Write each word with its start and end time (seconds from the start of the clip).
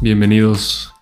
bienvenidos 0.00 0.92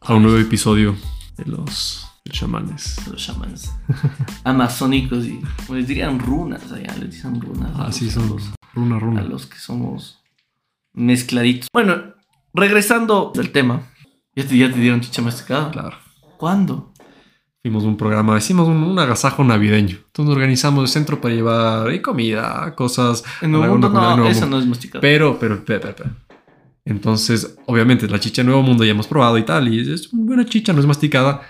a 0.00 0.14
un 0.14 0.22
nuevo 0.22 0.38
episodio 0.38 0.96
de 1.36 1.44
los 1.46 2.06
chamanes. 2.30 2.96
Los 3.08 3.24
chamanes 3.24 3.72
amazónicos 4.44 5.24
y 5.26 5.40
como 5.66 5.78
les 5.78 5.88
dirían 5.88 6.18
runas 6.18 6.70
allá, 6.72 6.94
les 6.98 7.10
dicen 7.12 7.40
runas. 7.40 7.74
a 7.78 7.86
Así 7.86 8.06
los- 8.06 8.14
son, 8.14 8.24
a 8.24 8.28
los- 8.30 8.50
runa, 8.74 8.96
A 8.96 8.98
runa. 9.00 9.22
los 9.22 9.46
que 9.46 9.58
somos 9.58 10.20
mezcladitos. 10.92 11.68
Bueno, 11.72 12.14
regresando 12.54 13.32
al 13.36 13.50
tema. 13.50 13.82
¿Ya 14.36 14.46
te, 14.46 14.56
ya 14.56 14.70
te 14.72 14.78
dieron 14.78 15.00
chicha 15.00 15.22
masticada? 15.22 15.70
Claro. 15.72 15.96
¿Cuándo? 16.36 16.92
Fuimos 17.62 17.84
a 17.84 17.88
un 17.88 17.96
programa, 17.96 18.38
hicimos 18.38 18.68
un, 18.68 18.76
un 18.76 18.98
agasajo 18.98 19.42
navideño. 19.44 19.96
Entonces 20.06 20.32
organizamos 20.34 20.82
el 20.84 20.88
centro 20.88 21.20
para 21.20 21.34
llevar 21.34 21.92
y 21.92 22.00
comida, 22.00 22.74
cosas. 22.76 23.24
En 23.42 23.54
a 23.54 23.58
la- 23.58 23.66
mundo 23.68 23.88
no, 23.90 24.16
Nuevo 24.16 24.30
esa 24.30 24.42
Mundo. 24.42 24.56
no 24.56 24.62
es 24.62 24.68
masticada. 24.68 25.00
Pero, 25.02 25.38
pero, 25.38 25.62
pero, 25.64 25.80
pero, 25.80 25.94
pero. 25.96 26.10
Entonces, 26.84 27.56
obviamente, 27.66 28.08
la 28.08 28.20
chicha 28.20 28.42
de 28.42 28.46
Nuevo 28.46 28.62
Mundo 28.62 28.84
ya 28.84 28.92
hemos 28.92 29.06
probado 29.06 29.38
y 29.38 29.44
tal, 29.44 29.72
y 29.72 29.92
es, 29.92 30.12
una 30.12 30.24
buena 30.24 30.44
chicha, 30.46 30.72
no 30.72 30.80
es 30.80 30.86
masticada. 30.86 31.42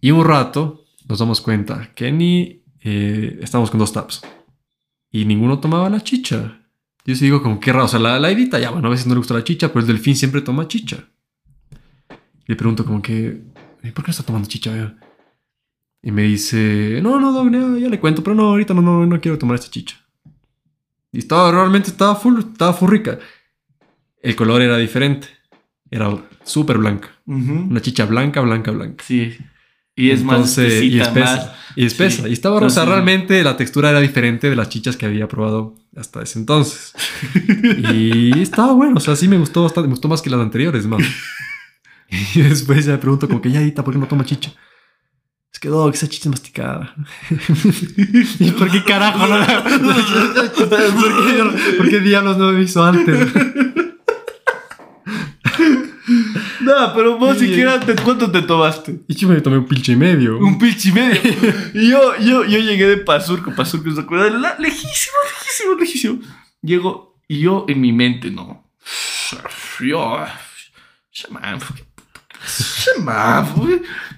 Y 0.00 0.10
un 0.10 0.24
rato 0.24 0.84
nos 1.08 1.18
damos 1.18 1.40
cuenta 1.40 1.90
que 1.94 2.10
ni 2.12 2.62
eh, 2.82 3.38
estamos 3.42 3.70
con 3.70 3.80
dos 3.80 3.92
taps. 3.92 4.22
Y 5.10 5.24
ninguno 5.24 5.58
tomaba 5.58 5.90
la 5.90 6.00
chicha. 6.00 6.60
Yo 7.04 7.14
sí 7.14 7.24
digo, 7.24 7.42
como 7.42 7.58
qué 7.58 7.72
raro. 7.72 7.86
O 7.86 7.88
sea, 7.88 7.98
la, 7.98 8.18
la 8.18 8.30
Edita 8.30 8.58
ya, 8.58 8.70
bueno, 8.70 8.88
a 8.88 8.90
veces 8.90 9.06
no 9.06 9.14
le 9.14 9.18
gusta 9.18 9.34
la 9.34 9.44
chicha, 9.44 9.68
pero 9.68 9.80
el 9.80 9.86
delfín 9.86 10.16
siempre 10.16 10.40
toma 10.40 10.68
chicha. 10.68 11.04
Y 12.10 12.52
le 12.52 12.56
pregunto, 12.56 12.84
como 12.84 13.02
que, 13.02 13.42
"¿Y 13.82 13.90
¿por 13.90 14.04
qué 14.04 14.08
no 14.08 14.12
está 14.12 14.22
tomando 14.22 14.48
chicha? 14.48 14.74
ya?" 14.74 14.96
Y 16.02 16.12
me 16.12 16.22
dice, 16.22 17.00
no, 17.02 17.20
no, 17.20 17.78
ya 17.78 17.88
le 17.88 18.00
cuento, 18.00 18.22
pero 18.22 18.34
no, 18.34 18.44
ahorita 18.50 18.72
no, 18.72 18.80
no, 18.80 19.04
no 19.04 19.20
quiero 19.20 19.38
tomar 19.38 19.56
esta 19.56 19.70
chicha. 19.70 19.96
Y 21.12 21.18
estaba, 21.18 21.50
realmente 21.50 21.90
estaba 21.90 22.14
full, 22.14 22.38
estaba 22.38 22.72
full 22.72 22.90
rica. 22.90 23.18
El 24.22 24.36
color 24.36 24.62
era 24.62 24.76
diferente. 24.76 25.28
Era 25.90 26.16
súper 26.44 26.78
blanca. 26.78 27.08
Una 27.26 27.80
chicha 27.80 28.06
blanca, 28.06 28.40
blanca, 28.40 28.70
blanca. 28.70 29.04
Sí. 29.06 29.36
Y 29.96 30.10
es 30.10 30.22
más 30.22 30.36
Entonces, 30.36 30.82
y 30.82 31.00
espesita, 31.00 31.02
espesa. 31.08 31.36
más- 31.36 31.50
Y 31.76 31.84
espesa. 31.84 32.22
sí. 32.24 32.28
Y 32.30 32.32
estaba 32.32 32.54
No, 32.56 32.60
rosa. 32.66 32.84
sí. 32.84 32.88
Realmente 32.88 33.42
la 33.42 33.56
textura 33.56 33.90
era 33.90 34.00
diferente 34.00 34.48
de 34.48 34.56
las 34.56 34.68
chichas 34.68 34.96
que 34.96 35.06
había 35.06 35.28
probado 35.28 35.76
hasta 35.96 36.22
ese 36.22 36.38
entonces. 36.38 36.92
y 37.92 38.40
estaba 38.40 38.72
bueno. 38.72 38.96
O 38.96 39.00
sea, 39.00 39.16
sí 39.16 39.28
me 39.28 39.36
gustó 39.38 39.62
bastante. 39.64 39.88
Me 39.88 39.92
gustó 39.94 40.08
más 40.08 40.22
que 40.22 40.30
las 40.30 40.40
anteriores, 40.40 40.86
man. 40.86 41.00
y 42.34 42.40
después 42.42 42.84
ya 42.86 42.92
me 42.92 42.98
pregunto 42.98 43.28
como 43.28 43.40
que 43.42 43.50
ya 43.50 43.60
¿por 43.82 43.92
qué 43.92 43.98
no 44.00 44.06
toma 44.08 44.24
chicha? 44.24 44.52
Es 45.52 45.58
que, 45.58 45.68
Doc, 45.68 45.92
esa 45.94 46.08
chicha 46.08 46.28
es 46.28 46.30
masticada. 46.30 46.94
¿Y 48.38 48.50
por 48.52 48.70
qué 48.70 48.84
carajo 48.84 49.26
no 49.26 49.36
la... 49.38 49.64
¿Por 49.64 51.26
qué, 51.26 51.74
por 51.76 51.88
qué 51.90 52.00
diablos 52.00 52.38
no 52.38 52.52
me 52.52 52.62
hizo 52.62 52.84
antes? 52.84 53.28
No, 56.78 56.94
pero 56.94 57.18
vos 57.18 57.38
Sí. 57.38 57.48
siquiera, 57.48 57.80
te, 57.80 57.94
¿cuánto 57.96 58.30
te 58.30 58.42
tomaste? 58.42 59.00
Y 59.08 59.14
yo 59.14 59.28
me 59.28 59.40
tomé 59.40 59.58
un 59.58 59.66
pinche 59.66 59.92
y 59.92 59.96
medio. 59.96 60.38
Un 60.38 60.58
pinche 60.58 60.90
y 60.90 60.92
medio. 60.92 61.20
y 61.74 61.90
yo, 61.90 62.16
yo, 62.18 62.44
yo 62.44 62.58
llegué 62.58 62.86
de 62.86 62.98
Pazurco, 62.98 63.52
Pazurco 63.54 63.90
se 63.92 64.00
acuerda, 64.00 64.30
la- 64.38 64.56
lejísimo, 64.58 65.16
lejísimo, 65.32 65.74
lejísimo. 65.78 66.18
Llego 66.62 67.16
y 67.28 67.40
yo 67.40 67.64
en 67.68 67.80
mi 67.80 67.92
mente, 67.92 68.30
no. 68.30 68.64
Yo, 69.80 70.24
chamán, 71.12 71.58
chamán, 72.84 73.46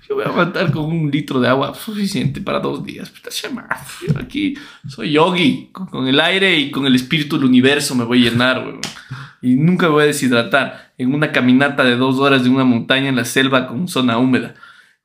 yo 0.09 0.15
voy 0.17 0.25
a 0.25 0.29
aguantar 0.29 0.71
con 0.73 0.85
un 0.87 1.11
litro 1.11 1.41
de 1.41 1.49
agua 1.49 1.75
suficiente 1.75 2.41
para 2.41 2.61
dos 2.61 2.85
días. 2.85 3.13
Chamán, 3.31 3.67
yo 4.07 4.19
aquí 4.19 4.55
soy 4.89 5.13
yogi, 5.13 5.69
con, 5.73 5.87
con 5.87 6.07
el 6.09 6.19
aire 6.21 6.57
y 6.59 6.71
con 6.71 6.87
el 6.87 6.95
espíritu 6.95 7.37
del 7.37 7.47
universo 7.47 7.95
me 7.95 8.05
voy 8.05 8.27
a 8.27 8.31
llenar, 8.31 8.59
weón. 8.65 8.81
Y 9.43 9.55
nunca 9.57 9.87
me 9.87 9.93
voy 9.93 10.05
a 10.05 10.07
deshidratar 10.07 10.82
en 10.99 11.15
una 11.15 11.33
caminata 11.33 11.85
de 11.85 11.97
dos 11.97 12.19
horas 12.19 12.45
de 12.45 12.51
una 12.51 12.65
montaña 12.65 13.09
en 13.09 13.17
la 13.17 13.25
selva 13.25 13.67
con 13.67 13.89
zona 13.89 14.19
húmeda. 14.19 14.55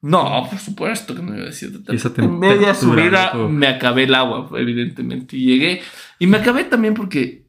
No, 0.02 0.48
por 0.50 0.60
supuesto 0.60 1.16
que 1.16 1.22
no 1.22 1.36
iba 1.36 1.48
a. 1.48 1.50
Esa 1.50 2.12
En 2.18 2.40
media 2.40 2.74
subida 2.76 3.34
me 3.34 3.68
acabé 3.68 4.04
el 4.04 4.14
agua, 4.14 4.48
evidentemente. 4.58 5.36
Y 5.36 5.46
llegué. 5.46 5.82
Y 6.20 6.28
me 6.28 6.38
acabé 6.38 6.66
también 6.66 6.94
porque 6.94 7.48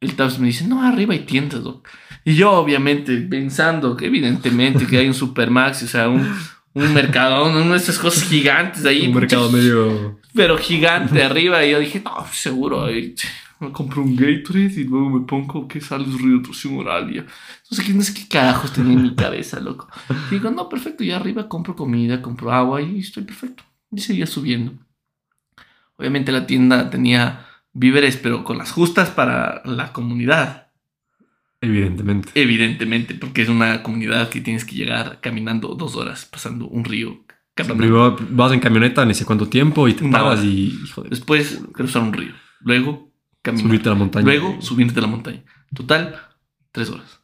el 0.00 0.14
Taos 0.16 0.38
me 0.38 0.46
dice, 0.46 0.66
no, 0.66 0.82
arriba 0.82 1.12
hay 1.12 1.20
tiendas, 1.20 1.62
doc. 1.62 1.88
Y 2.24 2.34
yo, 2.34 2.52
obviamente, 2.52 3.16
pensando 3.18 3.96
que 3.96 4.06
evidentemente 4.06 4.86
que 4.86 4.98
hay 4.98 5.06
un 5.06 5.14
Supermax, 5.14 5.82
o 5.82 5.86
sea, 5.86 6.08
un, 6.08 6.26
un 6.72 6.94
mercado, 6.94 7.44
una 7.44 7.72
de 7.72 7.76
esas 7.76 7.98
cosas 7.98 8.24
gigantes 8.24 8.84
ahí. 8.86 9.06
un 9.06 9.14
mercado 9.14 9.50
medio... 9.50 10.20
Pero 10.34 10.58
gigante 10.58 11.22
arriba. 11.22 11.64
Y 11.64 11.72
yo 11.72 11.80
dije, 11.80 12.02
no, 12.04 12.26
seguro. 12.32 12.86
ahí, 12.86 13.14
Me 13.64 13.72
compro 13.72 14.02
un 14.02 14.14
Gatorade 14.14 14.80
y 14.80 14.84
luego 14.84 15.10
me 15.10 15.26
pongo 15.26 15.66
que 15.66 15.80
sale 15.80 16.06
oral. 16.70 17.10
Y 17.10 17.16
ya. 17.16 17.26
No 17.70 18.02
sé, 18.02 18.14
qué, 18.14 18.28
carajos 18.28 18.72
tenía 18.72 18.92
en 18.92 19.02
mi 19.02 19.14
cabeza, 19.14 19.60
loco. 19.60 19.88
Y 20.30 20.34
digo, 20.34 20.50
no, 20.50 20.68
perfecto. 20.68 21.02
Y 21.02 21.10
arriba 21.10 21.48
compro 21.48 21.74
comida, 21.74 22.20
compro 22.20 22.52
agua 22.52 22.82
y 22.82 22.98
estoy 23.00 23.24
perfecto. 23.24 23.62
Y 23.90 24.00
seguía 24.00 24.26
subiendo. 24.26 24.72
Obviamente 25.96 26.32
la 26.32 26.46
tienda 26.46 26.90
tenía 26.90 27.46
víveres, 27.72 28.16
pero 28.16 28.44
con 28.44 28.58
las 28.58 28.72
justas 28.72 29.10
para 29.10 29.62
la 29.64 29.92
comunidad. 29.92 30.68
Evidentemente. 31.60 32.30
Evidentemente, 32.34 33.14
porque 33.14 33.42
es 33.42 33.48
una 33.48 33.82
comunidad 33.82 34.28
que 34.28 34.40
tienes 34.40 34.64
que 34.64 34.74
llegar 34.74 35.20
caminando 35.20 35.74
dos 35.74 35.96
horas, 35.96 36.26
pasando 36.26 36.66
un 36.66 36.84
río. 36.84 37.24
Primero 37.54 38.16
vas 38.30 38.52
en 38.52 38.60
camioneta, 38.60 39.06
ni 39.06 39.14
sé 39.14 39.24
cuánto 39.24 39.48
tiempo, 39.48 39.86
y 39.88 39.94
te 39.94 40.08
paras 40.08 40.42
y, 40.44 40.76
hijo 40.84 41.02
de... 41.02 41.10
Después 41.10 41.62
cruzar 41.72 42.02
un 42.02 42.12
río. 42.12 42.32
Luego 42.60 43.13
caminar. 43.44 43.66
Subirte 43.68 43.88
a 43.88 43.92
la 43.92 43.98
montaña. 43.98 44.24
Luego 44.24 44.60
subirte 44.60 44.98
a 44.98 45.02
la 45.02 45.08
montaña. 45.08 45.44
Total, 45.74 46.20
tres 46.72 46.90
horas. 46.90 47.20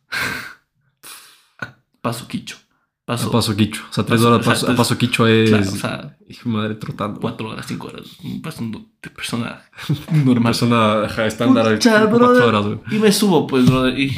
A 1.58 1.76
paso 2.00 2.28
quicho. 2.28 2.56
Paso, 3.04 3.28
A 3.28 3.32
paso 3.32 3.56
quicho. 3.56 3.82
O 3.90 3.92
sea, 3.92 4.04
tres 4.04 4.20
Paso- 4.20 4.28
horas 4.34 4.40
o 4.40 4.42
sea, 4.44 4.52
paso- 4.52 4.70
a 4.70 4.76
paso 4.76 4.98
quicho 4.98 5.26
es... 5.26 5.50
Claro, 5.50 5.68
o 5.68 5.76
sea, 5.76 6.16
hijo 6.28 6.48
de 6.48 6.54
madre, 6.56 6.74
trotando. 6.76 7.18
cuatro 7.20 7.48
horas, 7.48 7.66
cinco 7.66 7.88
horas. 7.88 8.06
Pasando 8.40 8.86
de 9.02 9.10
persona 9.10 9.62
normal. 10.12 10.52
Persona 10.52 11.06
estándar. 11.26 11.72
Pucha, 11.74 12.06
cuatro 12.08 12.18
brother. 12.28 12.42
horas, 12.44 12.64
güey. 12.66 12.78
Y 12.92 12.98
me 13.00 13.10
subo, 13.10 13.48
pues, 13.48 13.66
brother. 13.66 13.98
Y, 13.98 14.16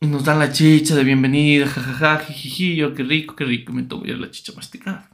y 0.00 0.06
nos 0.06 0.24
dan 0.24 0.38
la 0.38 0.50
chicha 0.52 0.94
de 0.94 1.04
bienvenida, 1.04 1.66
jajaja, 1.66 2.20
jijiji. 2.20 2.76
Yo, 2.76 2.94
qué 2.94 3.02
rico, 3.02 3.36
qué 3.36 3.44
rico. 3.44 3.74
Me 3.74 3.82
tomo 3.82 4.06
ya 4.06 4.14
la 4.14 4.30
chicha 4.30 4.52
masticada. 4.56 5.10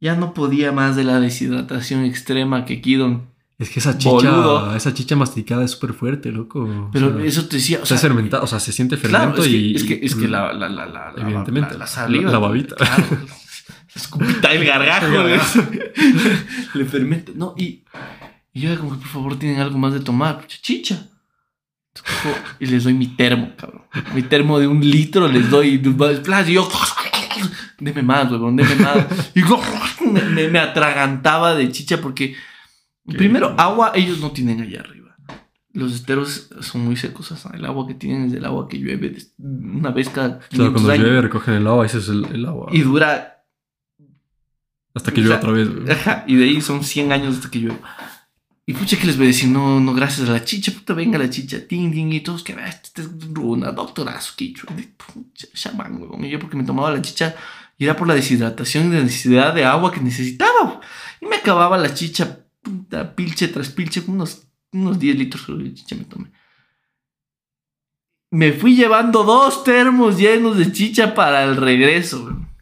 Ya 0.00 0.16
no 0.16 0.34
podía 0.34 0.72
más 0.72 0.96
de 0.96 1.04
la 1.04 1.20
deshidratación 1.20 2.04
extrema 2.04 2.64
que 2.64 2.80
Kidon. 2.80 3.30
Es 3.58 3.70
que 3.70 3.80
esa 3.80 3.96
chicha, 3.96 4.10
Boludo. 4.10 4.76
esa 4.76 4.92
chicha 4.92 5.16
masticada 5.16 5.64
es 5.64 5.70
súper 5.70 5.94
fuerte, 5.94 6.30
loco. 6.30 6.90
Pero 6.92 7.08
o 7.08 7.16
sea, 7.16 7.24
eso 7.24 7.46
te 7.46 7.56
decía. 7.56 7.78
O 7.82 7.86
sea, 7.86 7.96
fermentado, 7.96 8.44
o 8.44 8.46
sea, 8.46 8.60
se 8.60 8.70
siente 8.70 8.98
Claro, 8.98 9.32
fermento 9.34 9.42
es 9.44 9.48
que, 9.48 9.56
y... 9.56 9.74
es 9.76 9.84
que, 9.84 10.00
es 10.02 10.14
que 10.14 10.28
la, 10.28 10.52
la, 10.52 10.68
la, 10.68 10.84
la, 10.84 11.12
la- 11.12 11.22
Evidentemente, 11.22 11.72
la, 11.72 11.78
la 11.80 11.86
saliva. 11.86 12.24
la- 12.26 12.32
la 12.32 12.38
babita. 12.38 12.74
Claro, 12.76 13.04
la 13.10 13.34
escupita. 13.94 14.52
El 14.52 14.64
gargajo. 14.66 15.06
Le 16.74 16.84
fermenta. 16.84 17.32
No, 17.34 17.54
y, 17.56 17.82
y 18.52 18.60
yo 18.60 18.76
como 18.78 18.90
que 18.92 18.98
por 18.98 19.08
favor 19.08 19.38
tienen 19.38 19.60
algo 19.60 19.78
más 19.78 19.94
de 19.94 20.00
tomar. 20.00 20.46
Chicha. 20.46 21.08
Y 22.60 22.66
les 22.66 22.84
doy 22.84 22.92
mi 22.92 23.06
termo, 23.06 23.52
cabrón. 23.56 23.82
Mi 24.14 24.22
termo 24.22 24.58
de 24.58 24.66
un 24.66 24.80
litro 24.86 25.28
les 25.28 25.48
doy. 25.48 25.80
Y 26.46 26.52
yo. 26.52 26.68
Deme 27.78 28.02
más, 28.02 28.30
huevón, 28.30 28.56
deme 28.56 28.74
más. 28.76 28.98
Y 29.34 29.40
me, 30.12 30.20
me- 30.22 30.48
me 30.48 30.58
atragantaba 30.58 31.54
de 31.54 31.72
chicha 31.72 32.02
porque. 32.02 32.34
Primero, 33.06 33.54
agua 33.58 33.92
ellos 33.94 34.20
no 34.20 34.30
tienen 34.32 34.60
allá 34.60 34.80
arriba. 34.80 35.16
Los 35.72 35.92
esteros 35.94 36.48
son 36.60 36.82
muy 36.84 36.96
secos. 36.96 37.30
o 37.32 37.36
sea, 37.36 37.50
el 37.54 37.64
agua 37.64 37.86
que 37.86 37.94
tienen 37.94 38.26
es 38.28 38.32
el 38.32 38.44
agua 38.44 38.66
que 38.68 38.78
llueve 38.78 39.16
una 39.38 39.90
vez 39.90 40.08
cada 40.08 40.38
500 40.38 40.48
Claro, 40.50 40.72
cuando 40.72 40.90
años. 40.92 41.04
llueve 41.04 41.20
recogen 41.22 41.54
el 41.54 41.66
agua, 41.66 41.86
ese 41.86 41.98
es 41.98 42.08
el, 42.08 42.24
el 42.32 42.46
agua. 42.46 42.68
Y 42.72 42.80
dura. 42.80 43.44
Hasta 44.94 45.12
que 45.12 45.22
sea, 45.24 45.36
otra 45.36 45.52
vez. 45.52 45.68
Ajá, 45.90 46.24
y 46.26 46.36
de 46.36 46.44
ahí 46.44 46.60
son 46.62 46.82
100 46.82 47.12
años 47.12 47.36
hasta 47.36 47.50
que 47.50 47.60
llueve. 47.60 47.78
Y 48.68 48.72
pucha, 48.72 48.96
que 48.98 49.06
les 49.06 49.16
voy 49.16 49.26
a 49.26 49.28
decir? 49.28 49.48
No, 49.48 49.78
no, 49.78 49.94
gracias 49.94 50.28
a 50.28 50.32
la 50.32 50.42
chicha, 50.42 50.72
puta, 50.72 50.92
venga 50.94 51.18
la 51.18 51.30
chicha, 51.30 51.58
ting, 51.68 51.92
ting, 51.92 52.10
y 52.12 52.20
todos 52.20 52.42
que 52.42 52.52
"Ah, 52.54 52.66
este 52.66 53.02
es 53.02 53.08
una 53.38 53.70
doctorazo, 53.70 54.32
quicho, 54.36 54.66
pucha, 54.66 55.46
chamán, 55.54 56.00
huevón. 56.00 56.24
Y 56.24 56.30
yo 56.30 56.40
porque 56.40 56.56
me 56.56 56.64
tomaba 56.64 56.90
la 56.90 57.00
chicha 57.02 57.36
y 57.78 57.84
era 57.84 57.94
por 57.94 58.08
la 58.08 58.14
deshidratación 58.14 58.88
y 58.90 58.96
la 58.96 59.02
necesidad 59.02 59.54
de 59.54 59.64
agua 59.64 59.92
que 59.92 60.00
necesitaba. 60.00 60.80
Y 61.20 61.26
me 61.26 61.36
acababa 61.36 61.76
la 61.78 61.94
chicha, 61.94 62.40
pilche 63.14 63.48
tras 63.48 63.68
pilche, 63.68 64.02
unos, 64.06 64.48
unos 64.72 64.98
10 64.98 65.16
litros 65.16 65.46
de 65.58 65.74
chicha 65.74 65.96
me 65.96 66.04
tomé. 66.04 66.32
Me 68.30 68.52
fui 68.52 68.74
llevando 68.74 69.22
dos 69.22 69.64
termos 69.64 70.18
llenos 70.18 70.58
de 70.58 70.72
chicha 70.72 71.14
para 71.14 71.44
el 71.44 71.56
regreso, 71.56 72.24
huevón. 72.24 72.55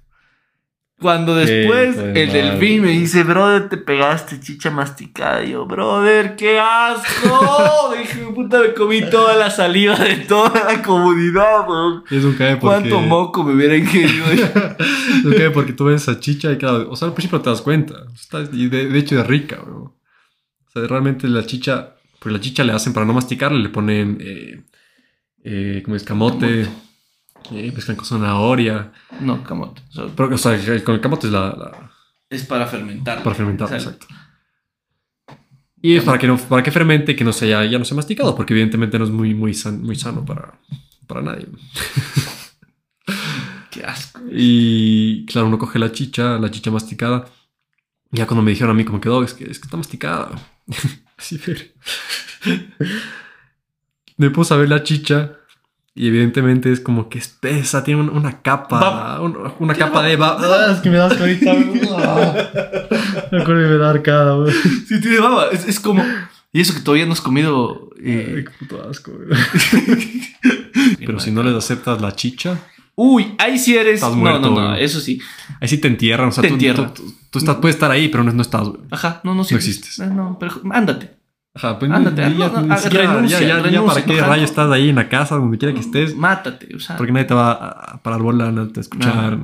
Cuando 1.04 1.36
después 1.36 1.98
de 1.98 2.22
el 2.22 2.32
delfín 2.32 2.80
me 2.80 2.88
dice, 2.88 3.24
brother, 3.24 3.68
te 3.68 3.76
pegaste 3.76 4.40
chicha 4.40 4.70
masticada. 4.70 5.44
Y 5.44 5.50
yo, 5.50 5.66
brother, 5.66 6.34
qué 6.34 6.58
asco. 6.58 7.92
Dije, 7.98 8.22
puta, 8.34 8.62
me 8.62 8.72
comí 8.72 9.02
toda 9.10 9.36
la 9.36 9.50
saliva 9.50 9.96
de 9.96 10.16
toda 10.16 10.64
la 10.64 10.82
comunidad, 10.82 11.68
weón. 11.68 12.04
Y 12.10 12.16
es 12.16 12.24
un 12.24 12.32
cae 12.32 12.56
porque... 12.56 12.88
¿Cuánto 12.88 13.00
moco 13.02 13.44
me 13.44 13.52
hubiera 13.52 13.74
querido? 13.74 14.24
Es 15.18 15.24
un 15.26 15.34
cae 15.34 15.50
porque 15.50 15.74
tú 15.74 15.84
ves 15.84 16.00
esa 16.00 16.18
chicha 16.18 16.50
y 16.50 16.56
claro, 16.56 16.90
o 16.90 16.96
sea, 16.96 17.08
al 17.08 17.12
principio 17.12 17.38
te 17.42 17.50
das 17.50 17.60
cuenta. 17.60 18.06
Está, 18.14 18.40
de, 18.40 18.68
de 18.70 18.98
hecho 18.98 19.20
es 19.20 19.26
rica, 19.26 19.56
güey. 19.56 19.74
O 19.76 19.92
sea, 20.72 20.86
realmente 20.86 21.28
la 21.28 21.44
chicha, 21.44 21.96
pues 22.18 22.32
la 22.32 22.40
chicha 22.40 22.64
le 22.64 22.72
hacen 22.72 22.94
para 22.94 23.04
no 23.04 23.12
masticarla, 23.12 23.58
le 23.58 23.68
ponen, 23.68 24.16
eh, 24.22 24.64
eh, 25.44 25.82
como 25.84 25.96
es 25.96 26.02
camote, 26.02 26.66
Eh, 27.52 27.73
mezclan 27.75 27.96
con 27.96 28.06
zanahoria. 28.06 28.93
No, 29.20 29.43
camote. 29.44 29.82
O 29.91 29.93
sea, 29.93 30.06
Pero, 30.17 30.35
o 30.35 30.38
sea, 30.38 30.55
el- 30.55 30.82
con 30.85 30.94
el 30.94 31.00
camote 31.00 31.26
es 31.26 31.32
la, 31.32 31.41
la- 31.50 31.91
es 32.31 32.44
para 32.44 32.67
fermentar. 32.67 33.23
para 33.23 33.35
fermentar, 33.37 33.73
exacto. 33.73 34.06
Y 35.82 35.96
es 35.96 36.05
para 36.05 36.19
que, 36.19 36.26
no, 36.26 36.38
para 36.38 36.62
que 36.62 36.70
fermente 36.73 37.12
y 37.12 37.17
que 37.17 37.25
no 37.25 37.32
sea, 37.32 37.64
ya 37.67 37.79
no 37.79 37.85
sea 37.85 37.94
masticado, 37.96 38.35
porque 38.35 38.55
evidentemente 38.55 38.99
no 38.99 39.05
es 39.05 39.11
muy, 39.11 39.35
muy, 39.35 39.52
san- 39.52 39.82
muy 39.82 39.96
sano 39.96 40.25
para, 40.25 40.58
para 41.06 41.20
nadie. 41.20 41.46
Qué 43.70 43.85
asco. 43.85 44.20
Y 44.32 45.26
claro, 45.26 45.49
uno 45.49 45.58
coge 45.58 45.79
la 45.79 45.93
chicha, 45.93 46.38
la 46.38 46.50
chicha 46.50 46.70
masticada. 46.70 47.26
Ya 48.11 48.26
cuando 48.26 48.43
me 48.43 48.52
dijeron 48.52 48.70
a 48.70 48.75
mí 48.75 48.85
cómo 48.85 49.00
quedó, 49.00 49.23
es 49.23 49.35
que, 49.35 49.44
es 49.44 49.58
que 49.58 49.67
está 49.67 49.76
masticada. 49.76 50.31
Así, 51.19 51.38
pero... 51.44 51.61
Me 54.17 54.31
puse 54.31 54.55
a 54.55 54.56
ver 54.56 54.69
la 54.69 54.82
chicha 54.85 55.38
y 55.94 56.08
evidentemente 56.08 56.73
es 56.73 56.81
como 56.81 57.08
que 57.08 57.19
espesa, 57.19 57.85
tiene 57.85 58.00
un- 58.00 58.11
una 58.11 58.43
capa, 58.43 59.20
un- 59.20 59.37
una 59.61 59.75
capa 59.75 60.02
de 60.02 60.17
baba. 60.17 60.41
Ah, 60.69 60.73
es 60.73 60.81
que 60.81 60.91
me 60.91 60.96
das 60.96 61.19
ahorita. 61.20 61.55
Me 63.31 63.41
acuerdo 63.43 63.62
de 63.62 63.69
me 63.69 63.76
da 63.79 63.91
arcada, 63.91 64.35
güey. 64.37 64.52
Sí, 64.87 65.00
tiene 65.00 65.19
baba. 65.20 65.46
Es, 65.52 65.67
es 65.67 65.81
como. 65.81 66.05
Y 66.52 66.61
eso 66.61 66.75
que 66.75 66.81
todavía 66.81 67.06
no 67.06 67.12
has 67.12 67.20
comido. 67.20 67.91
eh, 68.02 68.35
Ay, 68.38 68.44
qué 68.44 68.50
puto 68.61 68.88
asco, 68.88 69.12
güey. 69.12 69.29
Pero 71.06 71.19
si 71.20 71.31
no 71.31 71.43
les 71.43 71.55
aceptas 71.55 72.00
la 72.00 72.14
chicha, 72.14 72.58
Uy, 72.96 73.35
ahí 73.38 73.58
sí 73.58 73.76
eres. 73.76 73.94
Estás 73.96 74.11
no, 74.12 74.17
muerto, 74.19 74.50
no, 74.50 74.61
no, 74.61 74.69
güey. 74.70 74.85
eso 74.85 75.00
sí. 75.00 75.20
ahí 75.61 75.67
sí 75.69 75.79
te 75.79 75.88
entierran. 75.88 76.29
O 76.29 76.32
sea, 76.32 76.43
Te 76.43 76.49
tú, 76.49 76.55
entierran. 76.55 76.94
tú- 76.94 77.02
tú- 77.02 77.14
tú 77.31 77.38
estás, 77.41 77.56
puedes 77.56 77.75
estar 77.75 77.91
ahí, 77.91 78.08
pero 78.08 78.23
no, 78.23 78.32
no 78.32 78.43
estás, 78.43 78.69
güey. 78.69 78.81
Ajá, 78.91 79.20
no, 79.25 79.35
no, 79.35 79.43
sí. 79.43 79.55
No 79.55 79.58
existes. 79.58 79.99
No, 79.99 80.06
no, 80.14 80.37
pero 80.38 80.61
ándate. 80.70 81.11
Ajá, 81.56 81.78
pues 81.78 81.88
Ándate, 81.92 82.20
ya, 82.22 82.28
no, 82.30 82.48
no, 82.52 82.62
ni 82.62 82.72
ah, 82.72 82.76
siquiera- 82.78 83.14
renuncia, 83.14 83.38
ya, 83.40 83.46
ya- 83.46 83.56
ya 83.58 83.62
renuncia, 83.62 83.94
para 83.94 84.04
qué 84.06 84.20
rayo 84.20 84.42
estás 84.44 84.72
ahí 84.72 84.88
en 84.88 84.96
la 84.96 85.08
casa, 85.08 85.36
donde 85.36 85.56
quiera 85.56 85.72
que 85.72 85.78
estés. 85.80 86.16
Mátate, 86.16 86.74
o 86.74 86.80
sea. 86.80 86.96
Porque 86.96 87.12
nadie 87.12 87.26
te 87.26 87.34
va 87.34 87.52
a 87.52 88.02
parar 88.02 88.22
bola, 88.22 88.50
nadie 88.50 88.70
te 88.72 88.74
va 88.74 88.80
a 88.80 88.80
escuchar. 88.80 89.38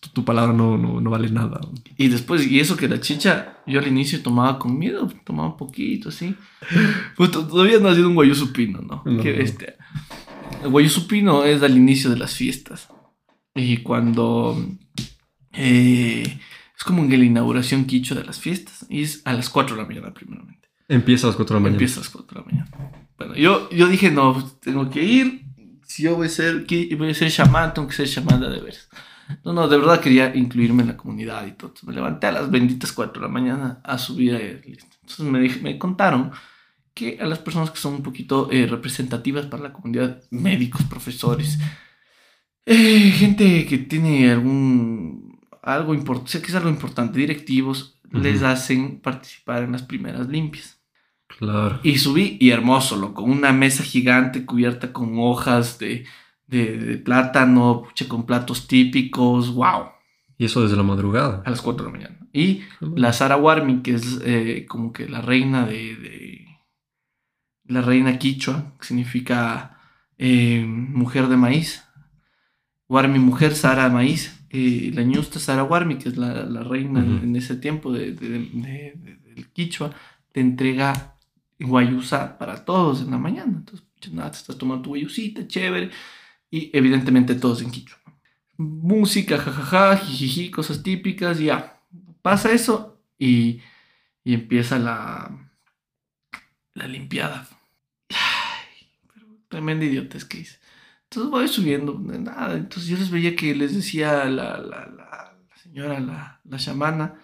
Tu, 0.00 0.08
tu 0.08 0.24
palabra 0.24 0.54
no, 0.54 0.78
no, 0.78 1.02
no 1.02 1.10
vale 1.10 1.28
nada. 1.28 1.60
Y 1.98 2.08
después, 2.08 2.46
y 2.50 2.60
eso 2.60 2.78
que 2.78 2.88
la 2.88 2.98
chicha, 2.98 3.58
yo 3.66 3.78
al 3.78 3.86
inicio 3.86 4.22
tomaba 4.22 4.58
con 4.58 4.78
miedo, 4.78 5.06
tomaba 5.24 5.50
un 5.50 5.56
poquito, 5.58 6.08
así. 6.08 6.34
Pues 7.16 7.30
to- 7.30 7.46
todavía 7.46 7.78
no 7.78 7.88
ha 7.90 7.94
sido 7.94 8.08
un 8.08 8.14
guayú 8.14 8.34
supino, 8.34 8.80
¿no? 8.80 9.02
No. 9.04 9.22
Que 9.22 9.42
este, 9.42 9.74
el 10.62 10.70
guayú 10.70 10.88
supino 10.88 11.44
es 11.44 11.62
al 11.62 11.76
inicio 11.76 12.08
de 12.08 12.16
las 12.16 12.34
fiestas. 12.34 12.88
Y 13.54 13.76
cuando. 13.78 14.56
eh, 15.52 16.22
es 16.76 16.84
como 16.84 17.04
en 17.04 17.10
la 17.10 17.16
inauguración 17.24 17.84
quicho 17.84 18.14
de 18.14 18.24
las 18.24 18.40
fiestas. 18.40 18.86
Y 18.88 19.02
es 19.02 19.20
a 19.26 19.32
las 19.34 19.50
4 19.50 19.76
de 19.76 19.82
la 19.82 19.88
mañana, 19.88 20.12
primeramente. 20.14 20.63
Empieza 20.88 21.26
a 21.26 21.30
las 21.30 21.36
4 21.36 21.54
de 21.54 21.60
la 21.60 21.62
mañana. 21.62 21.74
Empieza 21.76 22.00
a 22.00 22.02
las 22.02 22.10
4 22.10 22.34
de 22.34 22.40
la 22.40 22.46
mañana. 22.46 22.92
Bueno, 23.18 23.34
yo, 23.36 23.70
yo 23.70 23.88
dije, 23.88 24.10
no, 24.10 24.32
pues, 24.34 24.60
tengo 24.60 24.90
que 24.90 25.02
ir. 25.02 25.42
Si 25.86 26.02
yo 26.02 26.16
voy 26.16 26.26
a 26.26 26.30
ser, 26.30 26.66
voy 26.98 27.10
a 27.10 27.14
ser 27.14 27.30
chamán, 27.30 27.72
tengo 27.74 27.88
que 27.88 27.94
ser 27.94 28.08
chamán 28.08 28.40
de 28.40 28.48
veras. 28.60 28.88
No, 29.44 29.52
no, 29.52 29.68
de 29.68 29.78
verdad 29.78 30.00
quería 30.00 30.34
incluirme 30.34 30.82
en 30.82 30.88
la 30.88 30.96
comunidad 30.96 31.46
y 31.46 31.52
todo. 31.52 31.68
Entonces, 31.68 31.84
me 31.88 31.94
levanté 31.94 32.26
a 32.26 32.32
las 32.32 32.50
benditas 32.50 32.92
4 32.92 33.20
de 33.22 33.26
la 33.28 33.32
mañana 33.32 33.80
a 33.84 33.96
subir 33.98 34.34
a 34.34 34.40
Entonces 34.40 35.20
me, 35.20 35.38
dije- 35.40 35.60
me 35.62 35.78
contaron 35.78 36.32
que 36.92 37.18
a 37.20 37.26
las 37.26 37.38
personas 37.38 37.70
que 37.70 37.78
son 37.78 37.94
un 37.94 38.02
poquito 38.02 38.48
eh, 38.52 38.66
representativas 38.66 39.46
para 39.46 39.62
la 39.64 39.72
comunidad, 39.72 40.22
médicos, 40.30 40.82
profesores, 40.84 41.58
eh, 42.66 43.10
gente 43.12 43.66
que 43.66 43.78
tiene 43.78 44.30
algún 44.30 45.38
algo 45.62 45.94
importante, 45.94 46.40
que 46.42 46.48
es 46.48 46.54
algo 46.54 46.68
importante, 46.68 47.18
directivos, 47.18 47.93
les 48.12 48.42
hacen 48.42 49.00
participar 49.00 49.62
en 49.64 49.72
las 49.72 49.82
primeras 49.82 50.28
limpias. 50.28 50.80
Claro. 51.38 51.80
Y 51.82 51.98
subí, 51.98 52.36
y 52.40 52.50
hermoso, 52.50 52.96
loco, 52.96 53.22
una 53.22 53.52
mesa 53.52 53.82
gigante 53.82 54.44
cubierta 54.44 54.92
con 54.92 55.14
hojas 55.18 55.78
de, 55.78 56.06
de, 56.46 56.76
de 56.78 56.96
plátano, 56.98 57.82
pucha, 57.84 58.06
con 58.06 58.24
platos 58.26 58.68
típicos, 58.68 59.52
wow, 59.54 59.86
Y 60.38 60.44
eso 60.44 60.62
desde 60.62 60.76
la 60.76 60.82
madrugada. 60.84 61.42
a 61.44 61.50
las 61.50 61.60
4 61.62 61.84
de 61.86 61.90
la 61.92 61.98
mañana. 61.98 62.18
Y 62.32 62.62
la 62.80 63.12
Sara 63.12 63.36
Warmi, 63.36 63.82
que 63.82 63.94
es 63.94 64.20
eh, 64.24 64.66
como 64.68 64.92
que 64.92 65.08
la 65.08 65.20
reina 65.20 65.66
de, 65.66 65.96
de- 65.96 66.46
La 67.66 67.80
reina 67.80 68.18
quichua, 68.18 68.74
que 68.78 68.86
significa 68.86 69.78
eh, 70.18 70.64
mujer 70.66 71.28
de 71.28 71.36
maíz. 71.36 71.84
Warmi, 72.88 73.18
mujer, 73.18 73.54
Sara, 73.54 73.88
maíz. 73.88 74.43
Eh, 74.56 74.92
la 74.94 75.02
ñusta 75.02 75.40
Sara 75.40 75.64
Warmi, 75.64 75.96
que 75.98 76.08
es 76.10 76.16
la, 76.16 76.44
la 76.44 76.62
reina 76.62 77.00
en 77.00 77.34
ese 77.34 77.56
tiempo 77.56 77.92
de, 77.92 78.12
de- 78.12 78.28
de- 78.38 78.92
de- 78.96 79.16
del 79.34 79.48
quichua, 79.50 79.90
te 80.32 80.40
entrega 80.40 81.16
guayusa 81.58 82.38
para 82.38 82.64
todos 82.64 83.00
en 83.02 83.10
la 83.10 83.18
mañana. 83.18 83.52
Entonces, 83.56 83.84
nada, 84.12 84.30
te 84.30 84.38
estás 84.38 84.56
tomando 84.56 84.82
tu 84.82 84.90
guayusita, 84.90 85.48
chévere. 85.48 85.90
Y 86.50 86.70
evidentemente 86.72 87.34
todos 87.34 87.62
en 87.62 87.70
quichua. 87.72 87.98
Música, 88.56 89.38
jajaja, 89.38 89.96
jijiji, 89.96 90.50
cosas 90.52 90.82
típicas, 90.84 91.40
y 91.40 91.46
ya. 91.46 91.80
Pasa 92.22 92.52
eso 92.52 93.00
y, 93.18 93.60
y 94.22 94.34
empieza 94.34 94.78
la, 94.78 95.50
la 96.74 96.86
limpiada. 96.86 97.48
Ay, 98.10 98.86
pero 99.12 99.26
tremenda 99.48 99.84
idiotez 99.84 100.24
que 100.24 100.38
hice. 100.38 100.58
Entonces 101.14 101.30
voy 101.30 101.48
subiendo, 101.48 101.98
nada. 101.98 102.56
Entonces 102.56 102.86
yo 102.90 102.96
les 102.96 103.10
veía 103.10 103.36
que 103.36 103.54
les 103.54 103.74
decía 103.74 104.24
la, 104.24 104.58
la, 104.58 104.86
la, 104.86 105.36
la 105.48 105.56
señora, 105.62 106.00
la, 106.00 106.40
la 106.44 106.58
chamana, 106.58 107.14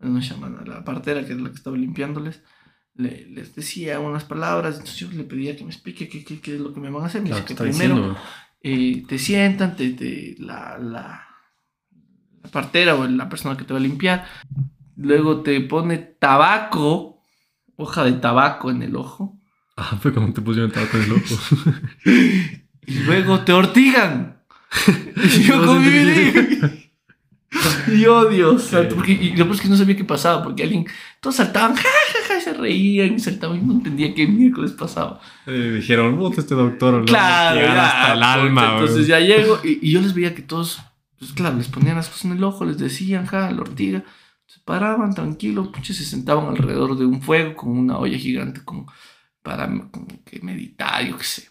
no 0.00 0.20
chamana, 0.20 0.62
la 0.66 0.84
partera 0.84 1.24
que 1.24 1.32
es 1.32 1.40
la 1.40 1.48
que 1.50 1.56
estaba 1.56 1.76
limpiándoles, 1.76 2.42
le- 2.94 3.26
les 3.30 3.54
decía 3.54 4.00
unas 4.00 4.24
palabras. 4.24 4.74
Entonces 4.76 4.98
yo 4.98 5.10
le 5.10 5.24
pedía 5.24 5.56
que 5.56 5.64
me 5.64 5.70
explique 5.70 6.08
qué, 6.08 6.24
qué, 6.24 6.40
qué 6.40 6.54
es 6.56 6.60
lo 6.60 6.72
que 6.74 6.80
me 6.80 6.90
van 6.90 7.04
a 7.04 7.06
hacer. 7.06 7.22
Me 7.22 7.28
Claro, 7.28 7.44
dice 7.44 7.54
¿qué 7.54 7.60
que 7.62 7.70
primero 7.70 8.16
eh, 8.62 9.04
te 9.08 9.18
sientan, 9.18 9.76
te, 9.76 9.90
te- 9.90 10.36
la, 10.38 10.78
la, 10.78 11.26
la 12.42 12.50
partera 12.50 12.94
o 12.96 13.06
la 13.06 13.28
persona 13.28 13.56
que 13.56 13.64
te 13.64 13.72
va 13.72 13.78
a 13.78 13.82
limpiar, 13.82 14.26
luego 14.96 15.42
te 15.42 15.60
pone 15.62 15.98
tabaco, 15.98 17.22
hoja 17.76 18.04
de 18.04 18.12
tabaco 18.12 18.70
en 18.70 18.82
el 18.82 18.96
ojo, 18.96 19.34
Ah, 19.76 19.96
fue 20.00 20.12
cuando 20.12 20.32
te 20.34 20.40
pusieron 20.40 20.72
tabaco 20.72 20.96
en 20.96 21.02
el 21.04 21.12
ojo. 21.12 21.38
y 22.86 22.94
luego 23.00 23.40
te 23.40 23.52
ortigan. 23.52 24.42
y 25.16 25.42
yo 25.42 25.64
con 25.64 25.82
mi. 25.82 26.88
Y 27.86 28.00
yo, 28.00 28.26
Dios 28.26 28.64
santo, 28.64 28.94
porque, 28.94 29.12
y 29.12 29.30
lo 29.30 29.44
peor 29.44 29.54
es 29.54 29.60
que 29.62 29.68
no 29.68 29.76
sabía 29.76 29.96
qué 29.96 30.04
pasaba, 30.04 30.42
porque 30.42 30.62
alguien, 30.62 30.86
todos 31.20 31.36
saltaban, 31.36 31.74
ja, 31.74 31.82
ja, 31.82 32.34
ja, 32.34 32.40
se 32.40 32.52
reían 32.52 33.14
y 33.14 33.20
saltaban, 33.20 33.58
y 33.58 33.62
no 33.62 33.72
entendía 33.72 34.14
qué 34.14 34.26
miércoles 34.26 34.72
pasaba. 34.72 35.20
Eh, 35.46 35.76
dijeron, 35.76 36.18
puta, 36.18 36.42
este 36.42 36.54
doctor. 36.54 37.06
Claro, 37.06 37.60
ya, 37.60 37.86
hasta 37.86 38.12
el 38.12 38.22
alma. 38.22 38.72
Entonces 38.74 39.06
ya 39.06 39.18
llego 39.20 39.60
y, 39.64 39.78
y 39.80 39.92
yo 39.92 40.00
les 40.02 40.12
veía 40.12 40.34
que 40.34 40.42
todos, 40.42 40.80
pues 41.18 41.32
claro, 41.32 41.56
les 41.56 41.68
ponían 41.68 41.96
las 41.96 42.08
cosas 42.08 42.26
en 42.26 42.32
el 42.32 42.44
ojo, 42.44 42.66
les 42.66 42.78
decían, 42.78 43.26
ja, 43.26 43.50
la 43.50 43.62
ortiga. 43.62 44.04
Se 44.44 44.60
paraban 44.60 45.14
tranquilos, 45.14 45.68
pucha, 45.68 45.94
se 45.94 46.04
sentaban 46.04 46.48
alrededor 46.48 46.96
de 46.98 47.06
un 47.06 47.22
fuego 47.22 47.54
con 47.54 47.70
una 47.70 47.98
olla 47.98 48.18
gigante 48.18 48.62
como 48.64 48.90
para 49.42 49.66
como 49.90 50.06
que 50.24 50.40
meditar, 50.42 51.06
yo 51.06 51.16
qué 51.16 51.24
sé. 51.24 51.47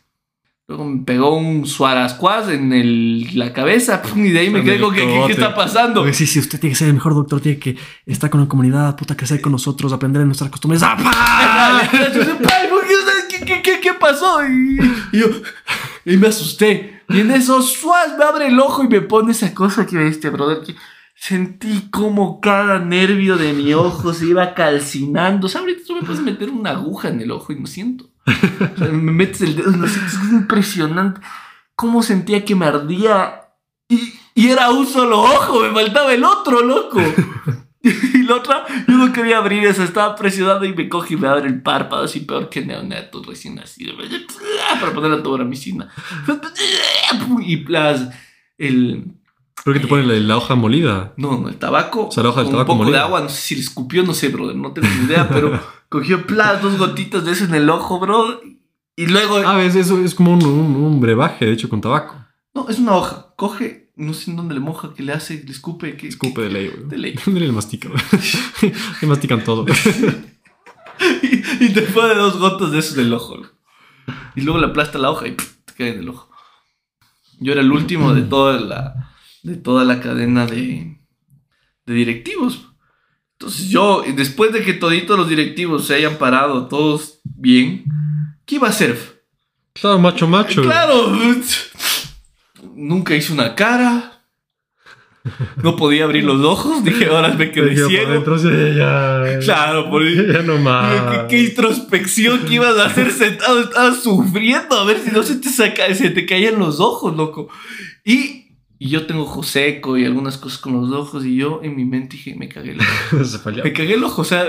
Luego 0.70 0.84
me 0.84 1.02
pegó 1.06 1.34
un 1.34 1.66
suarascuaz 1.66 2.50
en 2.50 2.74
el, 2.74 3.40
la 3.40 3.54
cabeza 3.54 4.02
y 4.18 4.32
de 4.32 4.40
ahí 4.40 4.50
me 4.50 4.62
quedé 4.66 4.82
con 4.82 4.94
que, 4.94 5.00
¿qué, 5.28 5.32
está 5.32 5.56
pasando? 5.56 6.02
Oye, 6.02 6.12
sí, 6.14 6.28
sí, 6.28 6.40
usted 6.40 6.60
tiene 6.60 6.74
que 6.74 6.78
ser 6.78 6.90
el 6.90 6.96
mejor 6.96 7.16
doctor, 7.16 7.40
tiene 7.40 7.58
que 7.58 7.78
estar 8.06 8.30
con 8.30 8.42
la 8.42 8.50
comunidad, 8.50 8.98
puta, 8.98 9.16
crecer 9.16 9.40
con 9.40 9.54
nosotros, 9.54 9.94
aprender 9.94 10.20
de 10.20 10.26
nuestras 10.26 10.50
costumbres. 10.50 10.84
¡Ah, 10.84 10.98
pa! 11.02 11.90
Entonces, 12.06 12.36
"Ay, 12.54 12.68
¿por 12.70 12.86
qué, 12.86 13.46
¿qué, 13.46 13.62
qué, 13.62 13.80
qué, 13.80 13.94
pasó? 13.94 14.46
Y, 14.46 14.78
y 15.14 15.20
yo, 15.20 15.28
y 16.04 16.18
me 16.18 16.28
asusté. 16.28 17.02
Y 17.08 17.22
en 17.22 17.32
eso, 17.32 17.62
suaz, 17.62 18.18
me 18.18 18.26
abre 18.26 18.48
el 18.48 18.60
ojo 18.60 18.84
y 18.84 18.90
me 18.90 19.00
pone 19.00 19.32
esa 19.32 19.54
cosa 19.54 19.86
que 19.86 20.06
este 20.06 20.30
brother. 20.30 20.66
que 20.66 20.76
sentí 21.16 21.88
como 21.90 22.42
cada 22.42 22.80
nervio 22.80 23.38
de 23.38 23.54
mi 23.54 23.74
ojo 23.74 24.14
se 24.14 24.26
iba 24.26 24.54
calcinando. 24.54 25.48
O 25.48 25.50
sea, 25.50 25.62
ahorita 25.62 25.84
tú 25.88 25.96
me 25.96 26.02
puedes 26.04 26.22
meter 26.22 26.50
una 26.50 26.72
aguja 26.72 27.08
en 27.08 27.22
el 27.22 27.32
ojo 27.32 27.54
y 27.54 27.60
no 27.60 27.68
siento. 27.68 28.10
O 28.28 28.78
sea, 28.78 28.88
me 28.88 29.12
metes 29.12 29.42
el 29.42 29.56
dedo. 29.56 29.86
Es 29.86 29.98
impresionante 30.32 31.22
cómo 31.76 32.04
sentía 32.04 32.44
que 32.44 32.56
me 32.56 32.66
ardía. 32.66 33.42
Y, 33.90 34.14
y 34.36 34.50
era 34.50 34.70
un 34.72 34.86
solo 34.86 35.22
ojo, 35.22 35.62
me 35.62 35.72
faltaba 35.72 36.14
el 36.14 36.24
otro, 36.24 36.62
loco. 36.62 37.00
Y 38.14 38.24
la 38.24 38.36
otra, 38.36 38.66
yo 38.88 38.98
no 38.98 39.14
quería 39.14 39.38
abrir 39.38 39.66
eso, 39.66 39.84
estaba 39.84 40.16
presionando 40.16 40.66
y 40.66 40.74
me 40.74 40.90
coge 40.90 41.14
y 41.14 41.18
me 41.18 41.28
abre 41.28 41.48
el 41.48 41.62
párpado, 41.62 42.04
así 42.04 42.22
peor 42.22 42.50
que 42.50 42.66
neonato 42.66 43.24
recién 43.24 43.56
nacido. 43.56 43.94
Para 44.80 44.94
poner 44.94 45.12
la 45.12 45.24
toramicina. 45.24 45.90
Y 47.42 47.58
plas, 47.58 48.10
el. 48.58 49.14
Creo 49.64 49.74
que 49.74 49.80
te 49.80 49.88
ponen 49.88 50.08
la, 50.08 50.16
la 50.16 50.38
hoja 50.38 50.56
molida. 50.56 51.14
No, 51.18 51.40
no, 51.40 51.50
el 51.50 51.58
tabaco. 51.58 52.08
O 52.08 52.12
sea, 52.12 52.24
la 52.24 52.30
hoja 52.30 52.42
del 52.42 52.48
con 52.48 52.56
tabaco 52.56 52.72
un 52.74 52.78
poco 52.80 52.92
de 52.92 52.98
molida. 52.98 53.06
agua, 53.06 53.22
no 53.22 53.30
sé 53.30 53.42
si 53.42 53.56
le 53.56 53.62
escupió, 53.62 54.04
no 54.04 54.14
sé, 54.14 54.30
brother, 54.30 54.56
no 54.56 54.72
tengo 54.74 54.88
ni 54.88 55.06
idea, 55.06 55.28
pero 55.30 55.60
cogió 55.89 56.25
plas, 56.25 56.62
dos 56.62 56.77
gotitas 56.77 57.25
de 57.25 57.32
eso 57.32 57.46
en 57.46 57.56
el 57.56 57.70
ojo, 57.70 58.00
bro. 58.00 58.41
Y 58.96 59.08
luego. 59.08 59.38
Ah, 59.46 59.58
ves, 59.58 59.75
eso 59.75 60.00
es 60.00 60.15
como 60.15 60.34
un, 60.34 60.46
un, 60.46 60.75
un 60.75 61.00
brebaje, 61.00 61.46
de 61.46 61.53
hecho, 61.53 61.70
con 61.70 61.82
tabaco. 61.82 62.15
No, 62.53 62.67
es 62.70 62.79
una 62.79 62.96
hoja. 62.96 63.34
Coge, 63.36 63.91
no 63.96 64.13
sé 64.13 64.32
en 64.32 64.38
dónde 64.38 64.56
le 64.56 64.60
moja, 64.60 64.94
que 64.96 65.03
le 65.03 65.13
hace, 65.13 65.44
le 65.44 65.51
escupe, 65.51 65.96
que. 65.96 66.08
Escupe 66.08 66.41
de 66.41 66.50
ley, 66.50 66.70
güey. 66.70 66.88
De 66.88 66.98
ley. 66.98 67.15
Le 67.27 67.51
mastican. 67.51 67.91
le 69.01 69.08
mastican 69.08 69.44
todo. 69.44 69.65
y, 71.22 71.25
y 71.65 71.74
te 71.74 71.82
pone 71.84 72.15
dos 72.15 72.39
gotas 72.39 72.72
de 72.72 72.79
eso 72.79 72.96
en 72.96 73.08
el 73.08 73.13
ojo. 73.13 73.38
¿no? 73.38 73.48
Y 74.36 74.41
luego 74.41 74.60
le 74.60 74.67
aplasta 74.67 74.98
la 74.98 75.12
hoja 75.12 75.27
y 75.27 75.32
pff, 75.32 75.58
te 75.65 75.74
cae 75.74 75.94
en 75.94 76.00
el 76.00 76.10
ojo. 76.10 76.29
Yo 77.39 77.51
era 77.51 77.62
el 77.62 77.72
último 77.72 78.13
de 78.13 78.24
toda 78.24 78.60
la, 78.60 79.12
de 79.44 79.56
toda 79.58 79.86
la 79.86 80.00
cadena 80.00 80.48
de, 80.48 81.00
de 81.86 81.94
directivos. 81.94 82.67
Entonces 83.39 83.70
yo, 83.70 84.03
después 84.15 84.51
de 84.51 84.63
que 84.63 84.74
toditos 84.74 85.17
los 85.17 85.29
directivos 85.29 85.86
se 85.86 85.94
hayan 85.94 86.17
parado 86.17 86.67
todos 86.67 87.20
bien, 87.24 87.86
¿qué 88.46 88.56
iba 88.56 88.67
a 88.67 88.72
hacer? 88.72 89.24
Claro, 89.74 90.00
macho, 90.00 90.27
macho. 90.27 90.63
Claro, 90.63 91.15
nunca 92.74 93.15
hice 93.15 93.34
una 93.34 93.53
cara. 93.53 94.24
No 95.62 95.75
podía 95.75 96.06
abrir 96.06 96.24
los 96.24 96.41
ojos, 96.44 96.84
dije, 96.84 97.08
ahora 97.08 97.29
me 97.29 97.51
quedé 97.51 97.72
Dije, 97.72 98.22
por 98.22 98.39
ciego. 98.39 98.74
ya. 98.75 99.39
Claro, 99.44 99.89
por 99.89 100.03
Ya 100.34 100.41
no 100.41 100.58
más. 100.58 101.27
¿Qué, 101.27 101.27
qué 101.29 101.44
introspección 101.50 102.39
que 102.46 102.56
ibas 102.56 102.77
a 102.77 102.86
hacer 102.86 103.12
sentado, 103.12 103.60
estabas 103.60 104.01
sufriendo 104.01 104.79
a 104.79 104.86
ver 104.86 105.00
si 105.00 105.12
no 105.12 105.24
se 105.24 105.36
te 105.36 105.50
saca, 105.50 105.94
se 105.94 106.10
te 106.10 106.25
caían 106.25 106.58
los 106.58 106.79
ojos, 106.79 107.15
loco. 107.15 107.50
Y, 108.06 108.47
y 108.80 108.90
yo 108.90 109.06
tengo 109.06 109.24
ojo 109.24 109.44
seco 109.44 109.98
y 109.98 110.06
algunas 110.06 110.38
cosas 110.38 110.60
con 110.60 110.74
los 110.74 110.92
ojos 110.92 111.26
y 111.26 111.36
yo 111.36 111.62
en 111.64 111.76
mi 111.76 111.86
mente 111.86 112.18
dije, 112.18 112.36
me 112.36 112.48
cagué 112.48 112.72
el 112.72 112.80
ojo. 112.80 113.52
Me 113.64 113.74
cagué 113.74 113.94
el 113.96 114.04
ojo, 114.04 114.22
o 114.22 114.26
sea, 114.26 114.48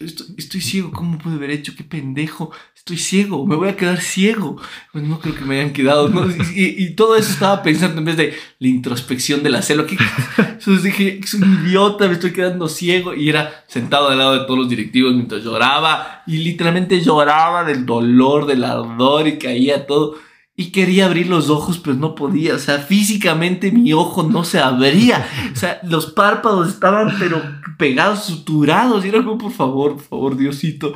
estoy, 0.00 0.26
estoy 0.36 0.60
ciego, 0.60 0.90
¿cómo 0.92 1.18
pude 1.18 1.34
haber 1.34 1.50
hecho? 1.50 1.74
Qué 1.76 1.84
pendejo, 1.84 2.50
estoy 2.88 2.96
ciego, 2.96 3.46
me 3.46 3.54
voy 3.54 3.68
a 3.68 3.76
quedar 3.76 4.00
ciego. 4.00 4.56
Pues 4.92 5.04
no 5.04 5.20
creo 5.20 5.34
que 5.34 5.44
me 5.44 5.60
hayan 5.60 5.72
quedado, 5.72 6.08
¿no? 6.08 6.26
Y, 6.54 6.94
todo 6.94 7.16
eso 7.16 7.30
estaba 7.30 7.62
pensando 7.62 7.98
en 7.98 8.04
vez 8.06 8.16
de 8.16 8.34
la 8.58 8.68
introspección 8.68 9.42
de 9.42 9.50
la. 9.50 9.60
¿qué? 9.60 9.96
Entonces 10.38 10.82
dije, 10.82 11.20
soy 11.26 11.42
un 11.42 11.66
idiota, 11.66 12.06
me 12.06 12.14
estoy 12.14 12.32
quedando 12.32 12.68
ciego. 12.68 13.14
Y 13.14 13.28
era 13.28 13.64
sentado 13.68 14.08
al 14.08 14.18
lado 14.18 14.32
de 14.32 14.46
todos 14.46 14.58
los 14.58 14.68
directivos 14.68 15.14
mientras 15.14 15.44
lloraba. 15.44 16.22
Y 16.26 16.38
literalmente 16.38 17.00
lloraba 17.00 17.64
del 17.64 17.84
dolor, 17.84 18.46
del 18.46 18.64
ardor 18.64 19.28
y 19.28 19.38
caía 19.38 19.86
todo. 19.86 20.16
Y 20.60 20.72
quería 20.72 21.06
abrir 21.06 21.28
los 21.28 21.50
ojos, 21.50 21.78
pero 21.78 21.94
no 21.94 22.16
podía. 22.16 22.56
O 22.56 22.58
sea, 22.58 22.78
físicamente 22.80 23.70
mi 23.70 23.92
ojo 23.92 24.24
no 24.24 24.42
se 24.42 24.58
abría. 24.58 25.24
O 25.52 25.56
sea, 25.56 25.78
los 25.84 26.06
párpados 26.06 26.68
estaban, 26.68 27.14
pero 27.16 27.40
pegados, 27.76 28.24
suturados. 28.24 29.04
Y 29.04 29.10
era 29.10 29.22
como, 29.22 29.38
por 29.38 29.52
favor, 29.52 29.92
por 29.92 30.02
favor, 30.02 30.36
Diosito, 30.36 30.94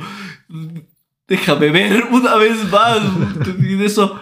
déjame 1.28 1.70
ver 1.70 2.08
una 2.10 2.34
vez 2.34 2.68
más. 2.72 2.98
Y 3.60 3.76
de 3.76 3.86
eso, 3.86 4.20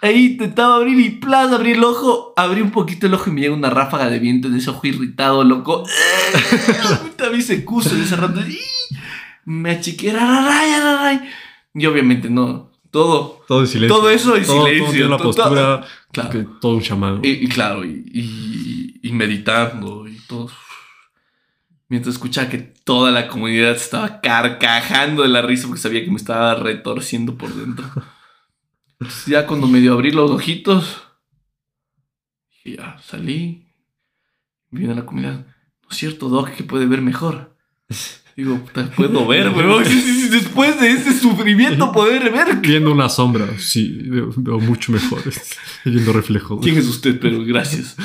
ahí 0.00 0.32
intentaba 0.32 0.74
abrir 0.74 0.98
y 0.98 1.10
plaza, 1.10 1.54
abrir 1.54 1.76
el 1.76 1.84
ojo. 1.84 2.34
Abrí 2.36 2.60
un 2.60 2.72
poquito 2.72 3.06
el 3.06 3.14
ojo 3.14 3.30
y 3.30 3.34
me 3.34 3.42
llega 3.42 3.54
una 3.54 3.70
ráfaga 3.70 4.10
de 4.10 4.18
viento 4.18 4.48
en 4.48 4.56
ese 4.56 4.70
ojo 4.70 4.84
irritado, 4.84 5.44
loco. 5.44 5.84
También 7.16 7.44
se 7.44 7.64
cuso 7.64 7.94
en 7.94 8.02
ese 8.02 8.16
rato. 8.16 8.40
Me 9.44 9.70
achiqué. 9.70 10.12
Y 11.72 11.86
obviamente 11.86 12.28
no. 12.28 12.71
Todo. 12.92 13.44
Todo 13.48 13.60
en 13.62 13.66
silencio. 13.66 13.96
Todo 13.96 14.10
eso 14.10 14.36
en 14.36 14.44
Todo- 14.46 14.64
silencio, 14.66 14.84
Todo 14.84 14.92
tiene 14.92 15.08
la 15.08 15.16
todo- 15.16 15.26
postura. 15.34 15.86
Claro. 16.12 16.30
que 16.30 16.46
todo 16.60 16.74
un 16.74 16.82
chamán. 16.82 17.20
Y, 17.24 17.30
y 17.30 17.48
claro, 17.48 17.84
y, 17.84 18.04
y- 18.12 19.00
y 19.08 19.12
meditando 19.12 20.06
y 20.06 20.16
todo. 20.28 20.48
Mientras 21.88 22.14
escuchaba 22.14 22.48
que 22.48 22.58
toda 22.58 23.10
la 23.10 23.28
comunidad 23.28 23.72
estaba 23.72 24.20
carcajando 24.20 25.22
de 25.22 25.28
la 25.28 25.42
risa 25.42 25.66
porque 25.66 25.80
sabía 25.82 26.04
que 26.04 26.10
me 26.10 26.16
estaba 26.16 26.54
retorciendo 26.54 27.36
por 27.36 27.52
dentro. 27.54 27.84
Entonces 29.00 29.26
ya 29.26 29.46
cuando 29.46 29.66
medio 29.66 29.94
abrí 29.94 30.10
los 30.10 30.30
ojitos, 30.30 31.02
ya 32.64 32.96
salí, 33.04 33.66
viene 34.70 34.94
la 34.94 35.04
comunidad. 35.04 35.46
No 35.82 35.88
es 35.90 35.96
cierto, 35.96 36.28
Doc, 36.28 36.50
que 36.50 36.62
puede 36.62 36.86
ver 36.86 37.00
mejor. 37.02 37.56
Digo, 38.36 38.58
puta, 38.58 38.90
puedo 38.96 39.26
ver, 39.26 39.50
weón. 39.50 39.84
Después 40.30 40.80
de 40.80 40.90
ese 40.90 41.18
sufrimiento, 41.18 41.92
poder 41.92 42.32
ver. 42.32 42.56
Viendo 42.56 42.92
una 42.92 43.08
sombra. 43.08 43.46
Sí, 43.58 44.02
veo, 44.06 44.58
mucho 44.60 44.92
mejor. 44.92 45.22
Viendo 45.84 46.12
reflejos. 46.12 46.60
¿Quién 46.62 46.78
es 46.78 46.86
usted? 46.86 47.18
Pero 47.20 47.44
gracias. 47.44 47.96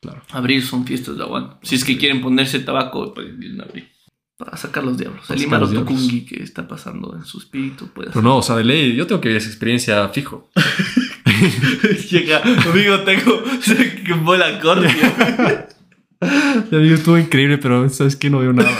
Claro. 0.00 0.22
Abrir 0.30 0.64
son 0.64 0.86
fiestas 0.86 1.16
de 1.16 1.24
aguanta. 1.24 1.58
Si 1.62 1.74
es 1.74 1.84
que 1.84 1.96
quieren 1.96 2.20
ponerse 2.20 2.60
tabaco, 2.60 3.14
pueden 3.14 3.60
abrir. 3.60 3.88
Para 4.36 4.56
sacar 4.56 4.84
los 4.84 4.98
diablos. 4.98 5.28
El 5.30 5.38
sacar 5.40 5.60
los 5.60 5.70
Imarotokungi 5.70 6.24
que 6.26 6.42
está 6.42 6.66
pasando 6.66 7.14
en 7.16 7.24
su 7.24 7.38
espíritu 7.38 7.88
puede 7.88 8.10
Pero 8.10 8.20
no, 8.20 8.38
o 8.38 8.42
sea, 8.42 8.56
de 8.56 8.64
ley, 8.64 8.94
yo 8.94 9.06
tengo 9.06 9.20
que 9.20 9.28
vivir 9.28 9.40
esa 9.40 9.48
experiencia 9.48 10.08
fijo. 10.08 10.50
Llega, 12.10 12.42
amigo, 12.42 13.00
tengo. 13.00 13.42
Se 13.60 14.02
quemó 14.02 14.36
la 14.36 14.60
cornea. 14.60 15.68
Ya 16.70 16.78
digo, 16.78 16.94
estuvo 16.94 17.18
increíble, 17.18 17.58
pero 17.58 17.86
sabes 17.90 18.16
que 18.16 18.30
no 18.30 18.38
veo 18.38 18.54
nada. 18.54 18.70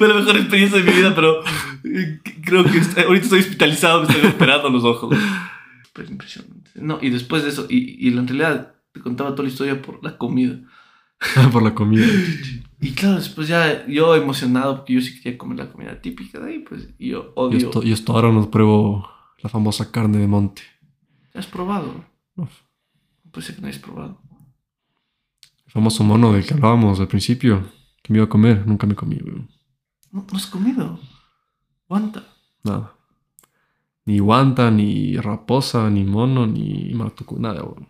Fue 0.00 0.08
la 0.08 0.14
mejor 0.14 0.34
experiencia 0.38 0.78
de 0.78 0.84
mi 0.90 0.96
vida, 0.96 1.14
pero 1.14 1.42
eh, 1.84 2.20
creo 2.42 2.64
que 2.64 2.78
está- 2.78 3.02
ahorita 3.02 3.24
estoy 3.24 3.40
hospitalizado, 3.40 4.02
me 4.02 4.08
estoy 4.08 4.30
operando 4.30 4.70
los 4.70 4.82
ojos. 4.82 5.14
Pero 5.92 6.08
impresionante. 6.08 6.70
No, 6.76 6.98
y 7.02 7.10
después 7.10 7.42
de 7.42 7.50
eso, 7.50 7.66
y, 7.68 8.08
y 8.08 8.08
en 8.16 8.26
realidad 8.26 8.76
te 8.92 9.00
contaba 9.02 9.32
toda 9.32 9.42
la 9.42 9.50
historia 9.50 9.82
por 9.82 10.02
la 10.02 10.16
comida. 10.16 10.58
Por 11.52 11.62
la 11.62 11.74
comida. 11.74 12.06
Y 12.80 12.92
claro, 12.92 13.16
después 13.16 13.46
ya 13.46 13.86
yo 13.86 14.16
emocionado 14.16 14.76
porque 14.76 14.94
yo 14.94 15.02
sí 15.02 15.20
quería 15.20 15.36
comer 15.36 15.58
la 15.58 15.70
comida 15.70 16.00
típica 16.00 16.40
de 16.40 16.50
ahí, 16.50 16.58
pues 16.60 16.88
y 16.98 17.08
yo 17.10 17.24
Yo 17.24 17.32
odio. 17.34 17.58
esto, 17.58 17.82
yo 17.82 17.92
esto 17.92 18.14
ahora 18.14 18.32
no 18.32 18.50
pruebo 18.50 19.06
la 19.42 19.50
famosa 19.50 19.90
carne 19.92 20.16
de 20.16 20.26
monte. 20.26 20.62
¿Has 21.34 21.46
probado? 21.46 22.06
No. 22.36 22.48
Puede 23.30 23.46
ser 23.46 23.56
que 23.56 23.60
no 23.60 23.68
hayas 23.68 23.82
probado. 23.82 24.18
El 25.66 25.72
famoso 25.72 26.02
mono 26.04 26.32
del 26.32 26.46
que 26.46 26.54
hablábamos 26.54 26.98
al 27.00 27.08
principio. 27.08 27.70
Que 28.02 28.14
me 28.14 28.18
iba 28.18 28.24
a 28.24 28.28
comer. 28.30 28.66
Nunca 28.66 28.86
me 28.86 28.94
comí, 28.94 29.16
weón. 29.22 29.50
No, 30.12 30.26
no 30.30 30.36
has 30.36 30.46
comido. 30.46 30.98
Aguanta. 31.88 32.24
Nada. 32.64 32.94
Ni 34.06 34.18
guanta, 34.18 34.70
ni 34.70 35.16
raposa, 35.16 35.88
ni 35.90 36.04
mono, 36.04 36.46
ni 36.46 36.92
martucu, 36.94 37.38
nada, 37.38 37.62
weón. 37.62 37.88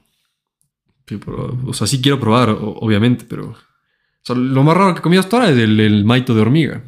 Sí, 1.06 1.16
pero, 1.16 1.58
o 1.66 1.72
sea, 1.72 1.86
sí 1.86 2.00
quiero 2.00 2.20
probar, 2.20 2.50
o- 2.50 2.78
obviamente, 2.80 3.24
pero... 3.28 3.50
O 3.50 3.56
sea, 4.22 4.36
lo 4.36 4.62
más 4.62 4.76
raro 4.76 4.94
que 4.94 5.00
comido 5.00 5.20
hasta 5.20 5.36
ahora 5.38 5.50
es 5.50 5.56
el, 5.58 5.80
el 5.80 6.04
maito 6.04 6.34
de 6.34 6.42
hormiga. 6.42 6.84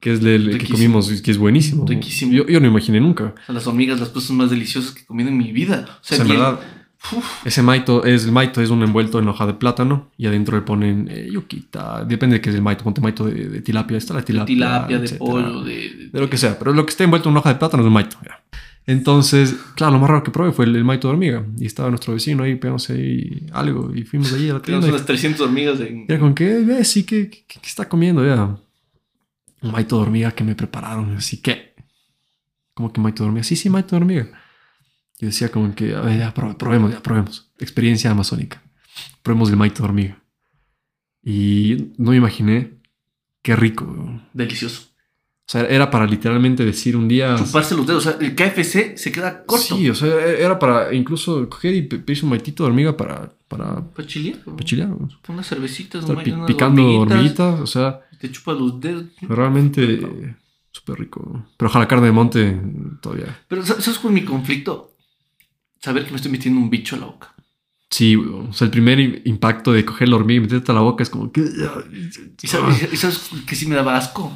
Que 0.00 0.12
es 0.12 0.20
el, 0.20 0.48
el 0.50 0.58
que 0.58 0.68
comimos, 0.68 1.08
que 1.22 1.30
es 1.30 1.38
buenísimo. 1.38 1.86
Yo, 1.88 2.46
yo 2.46 2.60
no 2.60 2.66
imaginé 2.66 3.00
nunca. 3.00 3.34
O 3.42 3.46
sea, 3.46 3.54
las 3.54 3.66
hormigas, 3.66 3.98
las 4.00 4.10
cosas 4.10 4.32
más 4.32 4.50
deliciosas 4.50 4.92
que 4.92 5.02
he 5.02 5.06
comido 5.06 5.28
en 5.30 5.38
mi 5.38 5.50
vida. 5.52 5.86
O 5.88 5.92
O 5.92 5.98
sea, 6.02 6.18
en 6.18 6.24
bien- 6.24 6.38
verdad, 6.40 6.60
Uf, 7.10 7.44
ese 7.46 7.62
maito 7.62 8.04
es, 8.04 8.24
el 8.26 8.32
maito 8.32 8.62
es 8.62 8.70
un 8.70 8.82
envuelto 8.82 9.18
en 9.18 9.26
hoja 9.28 9.44
de 9.46 9.54
plátano 9.54 10.10
y 10.16 10.26
adentro 10.26 10.56
le 10.56 10.62
ponen 10.62 11.08
eh, 11.10 11.28
yuquita. 11.32 12.04
Depende 12.04 12.36
de 12.36 12.40
qué 12.40 12.50
es 12.50 12.54
el 12.56 12.62
maito. 12.62 12.84
Ponte 12.84 13.00
maito 13.00 13.26
de, 13.26 13.48
de 13.48 13.60
tilapia. 13.60 13.98
Está 13.98 14.14
la 14.14 14.20
de 14.20 14.26
tilapia. 14.26 14.46
tilapia, 14.54 14.98
de 14.98 15.04
etcétera. 15.04 15.30
pollo, 15.30 15.62
de, 15.64 15.74
de- 15.74 16.08
De 16.12 16.20
lo 16.20 16.30
que 16.30 16.36
sea, 16.38 16.58
pero 16.58 16.72
lo 16.72 16.86
que 16.86 16.90
esté 16.90 17.04
envuelto 17.04 17.28
en 17.28 17.32
una 17.32 17.40
hoja 17.40 17.52
de 17.52 17.58
plátano 17.58 17.82
es 17.82 17.86
un 17.88 17.92
maito. 17.92 18.16
ya. 18.24 18.40
Entonces, 18.86 19.54
claro, 19.76 19.92
lo 19.94 19.98
más 20.00 20.10
raro 20.10 20.22
que 20.24 20.30
probé 20.32 20.52
fue 20.52 20.64
el, 20.64 20.74
el 20.76 20.84
maito 20.84 21.08
de 21.08 21.12
hormiga. 21.14 21.44
Y 21.58 21.66
estaba 21.66 21.88
nuestro 21.88 22.14
vecino 22.14 22.42
ahí, 22.44 22.54
pegándose 22.56 22.94
ahí 22.94 23.46
algo. 23.52 23.92
Y 23.94 24.02
fuimos 24.04 24.32
allí 24.32 24.50
a 24.50 24.54
la 24.54 24.62
tienda. 24.62 24.86
Unas 24.88 25.04
300 25.06 25.40
hormigas 25.40 25.80
en... 25.80 26.04
era 26.08 26.18
con 26.20 26.34
que, 26.34 26.58
ve, 26.64 26.84
sí, 26.84 27.04
¿qué, 27.04 27.28
qué, 27.30 27.44
qué 27.48 27.60
está 27.62 27.88
comiendo 27.88 28.24
ya? 28.24 28.44
Un 29.62 29.70
maito 29.70 29.96
de 29.96 30.02
hormiga 30.02 30.32
que 30.32 30.42
me 30.44 30.54
prepararon. 30.56 31.16
Así 31.16 31.40
que, 31.40 31.74
¿cómo 32.74 32.92
que 32.92 33.00
maito 33.00 33.22
de 33.22 33.28
hormiga? 33.28 33.44
Sí, 33.44 33.54
sí, 33.56 33.70
maito 33.70 33.90
de 33.90 33.96
hormiga. 34.02 34.28
Yo 35.22 35.26
decía 35.26 35.50
como 35.52 35.72
que, 35.74 35.94
a 35.94 36.00
ver, 36.00 36.18
ya, 36.18 36.34
probe- 36.34 36.56
probemos, 36.56 36.90
ya, 36.90 37.00
probemos. 37.00 37.48
Experiencia 37.60 38.10
amazónica. 38.10 38.60
Probemos 39.22 39.48
el 39.50 39.56
maito 39.56 39.82
de 39.82 39.88
hormiga. 39.88 40.22
Y 41.22 41.92
no 41.96 42.10
me 42.10 42.16
imaginé 42.16 42.72
qué 43.40 43.54
rico. 43.54 44.20
Delicioso. 44.32 44.88
O 45.46 45.52
sea, 45.52 45.62
era 45.66 45.88
para 45.90 46.06
literalmente 46.06 46.64
decir 46.64 46.96
un 46.96 47.06
día... 47.06 47.36
Chuparse 47.36 47.76
los 47.76 47.86
dedos. 47.86 48.04
O 48.06 48.10
sea, 48.10 48.18
el 48.20 48.34
KFC 48.34 48.96
se 48.96 49.12
queda 49.12 49.44
corto. 49.44 49.76
Sí, 49.76 49.88
o 49.90 49.94
sea, 49.94 50.08
era 50.26 50.58
para 50.58 50.92
incluso 50.92 51.48
coger 51.48 51.74
y 51.76 51.82
pe- 51.82 51.98
pedirse 52.00 52.24
un 52.24 52.30
maitito 52.30 52.64
de 52.64 52.70
hormiga 52.70 52.96
para, 52.96 53.32
para, 53.46 53.80
Para 53.92 54.08
chilear. 54.08 54.38
para 54.40 54.56
chilear. 54.64 54.90
Unas 55.28 55.46
cervecitas, 55.46 56.04
pi- 56.04 56.34
picando 56.48 56.84
hormiguitas, 57.00 57.60
o 57.60 57.66
sea, 57.66 58.00
Te 58.18 58.28
chupas 58.30 58.58
los 58.58 58.80
dedos. 58.80 59.04
realmente 59.20 60.34
súper 60.72 60.98
rico. 60.98 61.46
Pero 61.56 61.68
ojalá 61.68 61.86
carne 61.86 62.06
de 62.06 62.12
monte 62.12 62.60
todavía. 63.00 63.38
Pero 63.46 63.64
¿sabes 63.64 63.84
sabes 63.84 64.00
cuál 64.00 64.16
es 64.16 64.22
mi 64.22 64.26
conflicto? 64.26 64.91
Saber 65.82 66.04
que 66.04 66.10
me 66.10 66.16
estoy 66.16 66.30
metiendo 66.30 66.60
un 66.60 66.70
bicho 66.70 66.94
a 66.94 67.00
la 67.00 67.06
boca. 67.06 67.34
Sí, 67.90 68.14
o 68.16 68.52
sea, 68.52 68.66
el 68.66 68.70
primer 68.70 69.00
impacto 69.26 69.72
de 69.72 69.84
coger 69.84 70.08
la 70.08 70.16
hormiga 70.16 70.38
y 70.38 70.40
meterte 70.42 70.70
a 70.70 70.74
la 70.74 70.80
boca 70.80 71.02
es 71.02 71.10
como 71.10 71.30
que... 71.30 71.42
¿Y 72.40 72.46
sabes, 72.46 72.88
y 72.92 72.96
sabes 72.96 73.30
que 73.46 73.56
sí 73.56 73.66
me 73.66 73.74
daba 73.74 73.96
asco? 73.96 74.34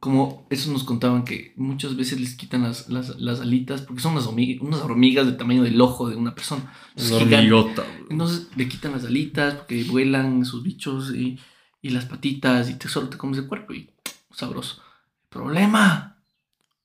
Como 0.00 0.46
eso 0.50 0.70
nos 0.70 0.84
contaban 0.84 1.24
que 1.24 1.54
muchas 1.56 1.96
veces 1.96 2.20
les 2.20 2.34
quitan 2.34 2.64
las, 2.64 2.90
las, 2.90 3.18
las 3.18 3.40
alitas 3.40 3.80
porque 3.82 4.02
son 4.02 4.12
unas 4.12 4.26
hormigas, 4.26 4.60
unas 4.60 4.80
hormigas 4.80 5.24
del 5.24 5.38
tamaño 5.38 5.62
del 5.62 5.80
ojo 5.80 6.10
de 6.10 6.16
una 6.16 6.34
persona. 6.34 6.70
Es 6.96 7.10
hormigota. 7.12 7.86
Entonces 8.10 8.48
le 8.56 8.68
quitan 8.68 8.92
las 8.92 9.04
alitas 9.04 9.54
porque 9.54 9.84
vuelan 9.84 10.44
sus 10.44 10.62
bichos 10.62 11.14
y, 11.14 11.38
y 11.80 11.90
las 11.90 12.04
patitas 12.04 12.68
y 12.68 12.74
te 12.74 12.88
solo 12.88 13.08
te 13.08 13.16
comes 13.16 13.38
el 13.38 13.46
cuerpo 13.46 13.72
y 13.72 13.88
sabroso. 14.30 14.82
Problema 15.30 16.13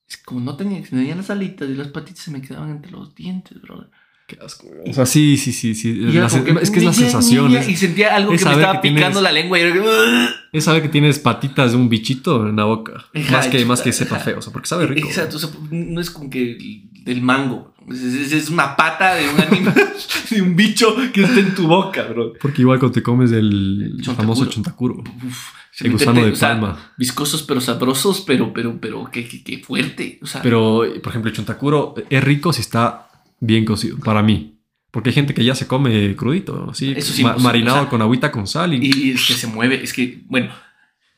es 0.09 0.17
que 0.17 0.23
como 0.25 0.39
no 0.41 0.55
tenía, 0.55 0.81
tenían 0.81 1.17
las 1.17 1.29
alitas 1.29 1.69
y 1.69 1.75
las 1.75 1.89
patitas 1.89 2.23
se 2.23 2.31
me 2.31 2.41
quedaban 2.41 2.69
entre 2.71 2.91
los 2.91 3.13
dientes, 3.15 3.61
brother. 3.61 3.87
Qué 4.27 4.37
asco, 4.45 4.67
weón. 4.67 4.87
O 4.89 4.93
sea, 4.93 5.05
sí, 5.07 5.37
sí, 5.37 5.51
sí. 5.53 5.73
sí. 5.73 5.93
La 5.95 6.27
es 6.27 6.69
que 6.69 6.79
es 6.79 6.85
la 6.85 6.93
sensación. 6.93 7.51
Y 7.51 7.75
sentía 7.75 8.15
algo 8.15 8.31
es 8.33 8.43
que 8.43 8.49
me 8.49 8.55
estaba 8.55 8.73
que 8.73 8.81
tienes- 8.89 8.99
picando 8.99 9.21
la 9.21 9.31
lengua 9.31 9.57
y 9.57 9.61
era 9.63 9.75
"Ugh". 9.81 10.29
Es 10.53 10.63
saber 10.65 10.83
que 10.83 10.89
tienes 10.89 11.17
patitas 11.17 11.71
de 11.71 11.77
un 11.77 11.89
bichito 11.89 12.47
en 12.47 12.55
la 12.55 12.65
boca. 12.65 13.05
Ajá, 13.15 13.31
más, 13.31 13.47
que, 13.47 13.65
más 13.65 13.81
que 13.81 13.91
sepa 13.91 14.17
ajá. 14.17 14.25
feo, 14.25 14.37
o 14.39 14.41
sea, 14.43 14.53
porque 14.53 14.67
sabe 14.67 14.85
rico. 14.87 15.07
Exacto, 15.07 15.37
o 15.37 15.39
sea, 15.39 15.49
no 15.71 15.99
es 15.99 16.11
como 16.11 16.29
que 16.29 16.57
del 17.03 17.21
mango. 17.21 17.73
Es, 17.89 18.01
es- 18.03 18.31
es 18.33 18.49
una 18.49 18.75
pata 18.75 19.15
de 19.15 19.27
un 19.29 19.39
animal, 19.41 19.73
de 20.29 20.41
un 20.41 20.55
bicho 20.55 20.95
que 21.13 21.23
está 21.23 21.39
en 21.39 21.55
tu 21.55 21.67
boca, 21.67 22.03
bro. 22.03 22.33
Porque 22.39 22.61
igual 22.61 22.79
cuando 22.79 22.93
te 22.93 23.01
comes 23.03 23.31
el 23.31 23.93
Chontacuro. 24.01 24.15
famoso 24.15 24.45
chontacuro, 24.45 24.95
Uf, 25.25 25.47
el 25.79 25.91
gusano 25.91 26.23
de 26.23 26.31
o 26.31 26.35
sea, 26.35 26.49
palma. 26.49 26.93
viscosos 26.97 27.41
pero 27.43 27.61
sabrosos, 27.61 28.21
pero, 28.21 28.53
pero, 28.53 28.79
pero, 28.79 29.09
qué, 29.11 29.27
qué, 29.27 29.43
qué 29.43 29.59
fuerte. 29.59 30.19
O 30.21 30.27
sea, 30.27 30.41
Pero, 30.41 30.83
por 31.01 31.09
ejemplo, 31.11 31.29
el 31.31 31.35
chontacuro 31.35 31.95
es 32.09 32.23
rico 32.23 32.53
si 32.53 32.61
está 32.61 33.07
bien 33.39 33.65
cocido, 33.65 33.97
para 33.97 34.21
mí. 34.21 34.55
Porque 34.91 35.09
hay 35.09 35.13
gente 35.15 35.33
que 35.35 35.43
ya 35.45 35.53
se 35.55 35.67
come 35.67 36.15
crudito, 36.15 36.67
así, 36.71 36.93
Eso 36.95 37.13
sí, 37.13 37.23
ma- 37.23 37.37
marinado 37.37 37.77
o 37.77 37.81
sea, 37.81 37.89
con 37.89 38.01
agüita 38.01 38.31
con 38.31 38.47
sal 38.47 38.73
y, 38.73 38.79
y, 38.83 39.11
es 39.11 39.25
que 39.27 39.33
se 39.33 39.45
mueve. 39.47 39.83
Es 39.83 39.93
que, 39.93 40.23
bueno, 40.27 40.49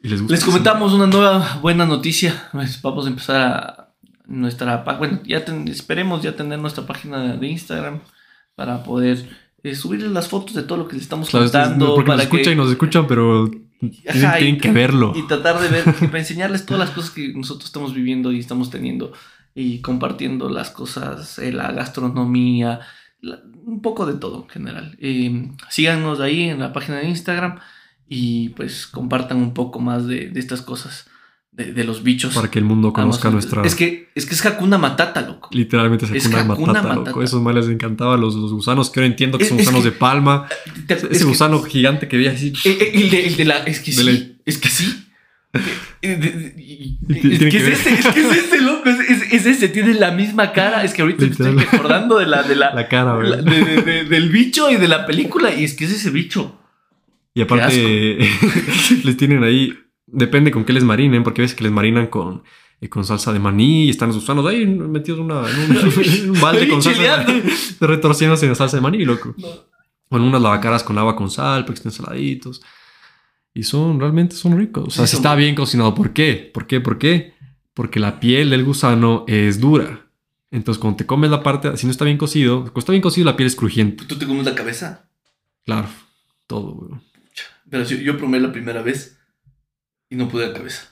les. 0.01 0.21
Les 0.21 0.43
comentamos 0.43 0.91
una 0.93 1.07
nueva 1.07 1.59
buena 1.61 1.85
noticia. 1.85 2.49
Pues 2.51 2.81
vamos 2.81 3.05
a 3.05 3.09
empezar 3.09 3.41
a 3.41 3.80
nuestra 4.31 4.77
bueno, 4.97 5.19
ya 5.25 5.43
ten- 5.45 5.67
esperemos 5.67 6.21
ya 6.21 6.35
tener 6.35 6.59
nuestra 6.59 6.85
página 6.85 7.35
de 7.37 7.47
Instagram 7.47 7.99
para 8.55 8.83
poder 8.83 9.29
eh, 9.63 9.75
subirles 9.75 10.11
las 10.11 10.27
fotos 10.27 10.55
de 10.55 10.63
todo 10.63 10.77
lo 10.79 10.87
que 10.87 10.93
les 10.95 11.03
estamos 11.03 11.29
Claro, 11.29 11.45
es- 11.45 11.53
es- 11.53 11.59
contando 11.59 11.95
porque 11.95 12.07
nos 12.09 12.15
para 12.15 12.23
escuchan 12.23 12.45
que 12.45 12.51
y 12.51 12.55
nos 12.55 12.71
escuchan, 12.71 13.07
pero 13.07 13.49
tienen, 13.79 14.25
Ajá, 14.25 14.39
y- 14.39 14.43
tienen 14.43 14.61
que 14.61 14.71
verlo. 14.71 15.13
y 15.15 15.27
tratar 15.27 15.59
de 15.59 15.67
ver 15.69 15.83
para 15.83 16.19
enseñarles 16.19 16.65
todas 16.65 16.79
las 16.79 16.89
cosas 16.91 17.11
que 17.11 17.33
nosotros 17.33 17.65
estamos 17.65 17.93
viviendo 17.93 18.31
y 18.31 18.39
estamos 18.39 18.69
teniendo 18.69 19.13
y 19.53 19.79
compartiendo 19.81 20.49
las 20.49 20.69
cosas, 20.71 21.37
eh, 21.39 21.51
la 21.51 21.71
gastronomía, 21.71 22.79
la- 23.21 23.39
un 23.65 23.81
poco 23.81 24.05
de 24.05 24.13
todo 24.15 24.43
en 24.43 24.49
general. 24.49 24.95
Eh, 24.99 25.49
síganos 25.69 26.19
ahí 26.19 26.43
en 26.49 26.59
la 26.59 26.73
página 26.73 26.97
de 26.97 27.09
Instagram 27.09 27.59
y 28.09 28.49
pues 28.49 28.87
compartan 28.87 29.37
un 29.37 29.53
poco 29.53 29.79
más 29.79 30.07
de, 30.07 30.29
de 30.29 30.39
estas 30.39 30.61
cosas, 30.61 31.07
de, 31.51 31.73
de 31.73 31.83
los 31.83 32.01
bichos. 32.03 32.33
Para 32.33 32.49
que 32.49 32.59
el 32.59 32.65
mundo 32.65 32.93
conozca 32.93 33.27
Además, 33.27 33.45
nuestra... 33.45 33.63
Es 33.65 33.75
que, 33.75 34.09
es 34.15 34.25
que 34.25 34.33
es 34.35 34.45
Hakuna 34.45 34.77
Matata, 34.77 35.21
loco. 35.21 35.49
Literalmente 35.51 36.05
es 36.05 36.11
es 36.11 36.25
Hakuna 36.33 36.43
Matata, 36.43 36.87
Matata. 36.87 37.09
loco. 37.09 37.21
Esos 37.23 37.41
males 37.41 37.65
les 37.65 37.75
encantaba 37.75 38.15
los, 38.17 38.35
los 38.35 38.53
gusanos, 38.53 38.89
que 38.89 38.99
ahora 39.01 39.07
entiendo 39.07 39.37
que 39.37 39.43
Es- 39.43 39.49
son 39.49 39.59
es 39.59 39.65
gusanos 39.65 39.83
que- 39.83 39.91
de 39.91 39.97
palma. 39.97 40.47
Te- 40.87 40.93
Ese 40.95 41.07
es 41.11 41.17
que- 41.19 41.23
gusano 41.25 41.61
gigante 41.63 42.07
que 42.07 42.17
veía 42.17 42.31
así. 42.31 42.53
eh, 42.65 42.77
eh, 42.79 42.91
el, 42.93 43.09
de, 43.09 43.27
el 43.27 43.35
de 43.37 43.45
la. 43.45 43.57
Es 43.63 43.79
que 43.81 43.91
sí. 43.91 44.03
la- 44.03 44.35
Es 44.45 44.57
que 44.57 44.69
sí. 44.69 45.07
Es 46.01 46.17
que 46.19 47.47
es 47.57 47.63
ver. 47.63 47.73
ese, 47.73 47.93
es 47.93 48.07
que 48.07 48.21
es 48.21 48.37
ese, 48.45 48.61
loco. 48.61 48.89
Es, 48.89 48.99
es- 49.09 49.33
es 49.33 49.45
ese, 49.45 49.67
tiene 49.69 49.93
la 49.93 50.11
misma 50.11 50.53
cara. 50.53 50.83
Es 50.83 50.93
que 50.93 51.01
ahorita 51.01 51.25
me 51.25 51.31
estoy 51.31 51.51
Literal. 51.51 51.67
acordando 51.75 52.17
de 52.17 52.27
la, 52.27 52.43
de 52.43 52.55
la, 52.55 52.73
La 52.73 52.87
cara, 52.87 53.21
la- 53.21 53.37
de- 53.37 53.63
de- 53.65 53.81
de- 53.81 54.03
del 54.05 54.29
bicho 54.29 54.71
y 54.71 54.77
de 54.77 54.87
la 54.87 55.05
película. 55.05 55.53
Y 55.53 55.63
es 55.65 55.73
que 55.73 55.85
es 55.85 55.91
ese 55.91 56.09
bicho. 56.09 56.57
Y 57.33 57.41
aparte, 57.41 58.17
les 59.03 59.17
tienen 59.17 59.43
ahí, 59.43 59.73
depende 60.11 60.51
con 60.51 60.65
qué 60.65 60.73
les 60.73 60.83
marinen, 60.83 61.23
porque 61.23 61.41
a 61.41 61.43
veces 61.43 61.55
que 61.55 61.63
les 61.63 61.71
marinan 61.71 62.07
con, 62.07 62.43
eh, 62.79 62.89
con 62.89 63.05
salsa 63.05 63.31
de 63.33 63.39
maní 63.39 63.85
y 63.85 63.89
están 63.89 64.09
los 64.09 64.17
gusanos 64.17 64.45
ahí 64.45 64.65
metidos 64.65 65.19
una- 65.19 65.43
en 65.49 65.71
un, 65.71 65.77
en 66.05 66.31
un 66.31 66.41
balde 66.41 66.67
con 66.67 66.81
salsa 66.81 67.01
de 67.01 67.25
maní, 67.25 67.41
retorciéndose 67.79 68.45
en 68.45 68.51
la 68.51 68.55
salsa 68.55 68.77
de 68.77 68.81
maní, 68.81 69.03
loco. 69.05 69.33
No. 69.37 69.47
O 70.09 70.17
en 70.17 70.23
unas 70.23 70.41
lavacaras 70.41 70.83
con 70.83 70.97
agua 70.97 71.15
con 71.15 71.29
sal, 71.31 71.63
porque 71.65 71.79
están 71.79 71.91
saladitos. 71.93 72.61
Y 73.53 73.63
son, 73.63 73.99
realmente 73.99 74.35
son 74.35 74.57
ricos. 74.57 74.85
O 74.87 74.91
sea, 74.91 75.05
Sí, 75.07 75.11
si 75.11 75.15
está 75.17 75.35
bien 75.35 75.55
cocinado, 75.55 75.93
¿por 75.95 76.11
qué? 76.11 76.49
¿Por 76.53 76.67
qué? 76.67 76.79
¿Por 76.81 76.97
qué? 76.97 77.33
Porque 77.73 77.99
la 77.99 78.19
piel 78.19 78.49
del 78.49 78.63
gusano 78.65 79.23
es 79.27 79.59
dura. 79.59 80.07
Entonces, 80.51 80.79
cuando 80.81 80.97
te 80.97 81.05
comes 81.05 81.31
la 81.31 81.41
parte, 81.43 81.77
si 81.77 81.85
no 81.85 81.91
está 81.91 82.03
bien 82.03 82.17
cocido, 82.17 82.61
cuando 82.63 82.79
está 82.79 82.91
bien 82.91 83.01
cocido, 83.01 83.25
la 83.25 83.37
piel 83.37 83.47
es 83.47 83.55
crujiente. 83.55 84.03
¿Tú 84.05 84.17
te 84.17 84.27
comes 84.27 84.45
la 84.45 84.53
cabeza? 84.55 85.09
Claro, 85.65 85.87
todo, 86.47 86.71
güey. 86.73 86.91
Pero 87.69 87.85
yo, 87.85 87.95
yo 87.97 88.17
probé 88.17 88.41
la 88.41 88.51
primera 88.51 88.81
vez 88.81 89.17
y 90.11 90.15
no 90.15 90.27
pude 90.29 90.47
la 90.47 90.53
cabeza. 90.53 90.83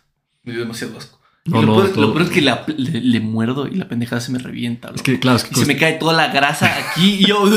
Me 0.43 0.53
dio 0.53 0.61
demasiado 0.61 0.97
asco. 0.97 1.19
Y 1.45 1.51
lo, 1.51 1.61
no, 1.61 1.75
peor, 1.75 1.89
todo- 1.93 2.01
lo 2.07 2.13
peor 2.13 2.25
es 2.25 2.31
que 2.31 2.41
la- 2.41 2.63
le, 2.67 3.01
le 3.01 3.19
muerdo 3.19 3.67
y 3.67 3.75
la 3.75 3.87
pendejada 3.87 4.21
se 4.21 4.31
me 4.31 4.39
revienta. 4.39 4.87
Es 4.87 4.93
loco. 4.93 5.03
que, 5.03 5.19
claro, 5.19 5.37
es 5.37 5.43
que 5.43 5.51
Y 5.55 5.59
se 5.63 5.65
me 5.67 5.77
cae 5.77 5.93
toda 5.93 6.13
la 6.13 6.29
grasa 6.33 6.67
aquí 6.77 7.17
y 7.19 7.25
yo. 7.27 7.43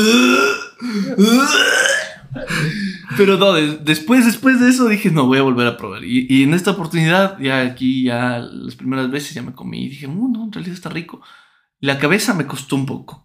Pero 3.17 3.37
no, 3.37 3.53
de- 3.53 3.77
después, 3.77 4.25
después 4.25 4.59
de 4.59 4.69
eso 4.69 4.87
dije, 4.87 5.11
no, 5.11 5.27
voy 5.27 5.37
a 5.37 5.43
volver 5.43 5.67
a 5.67 5.77
probar. 5.77 6.03
Y, 6.03 6.25
y 6.29 6.43
en 6.43 6.53
esta 6.53 6.71
oportunidad, 6.71 7.37
ya 7.39 7.61
aquí, 7.61 8.03
ya 8.05 8.39
las 8.39 8.75
primeras 8.75 9.11
veces 9.11 9.33
ya 9.35 9.43
me 9.43 9.53
comí 9.53 9.85
y 9.85 9.89
dije, 9.89 10.07
"Uh, 10.07 10.27
no, 10.29 10.45
en 10.45 10.51
realidad 10.51 10.73
está 10.75 10.89
rico. 10.89 11.21
La 11.79 11.99
cabeza 11.99 12.33
me 12.33 12.47
costó 12.47 12.75
un 12.75 12.85
poco. 12.87 13.22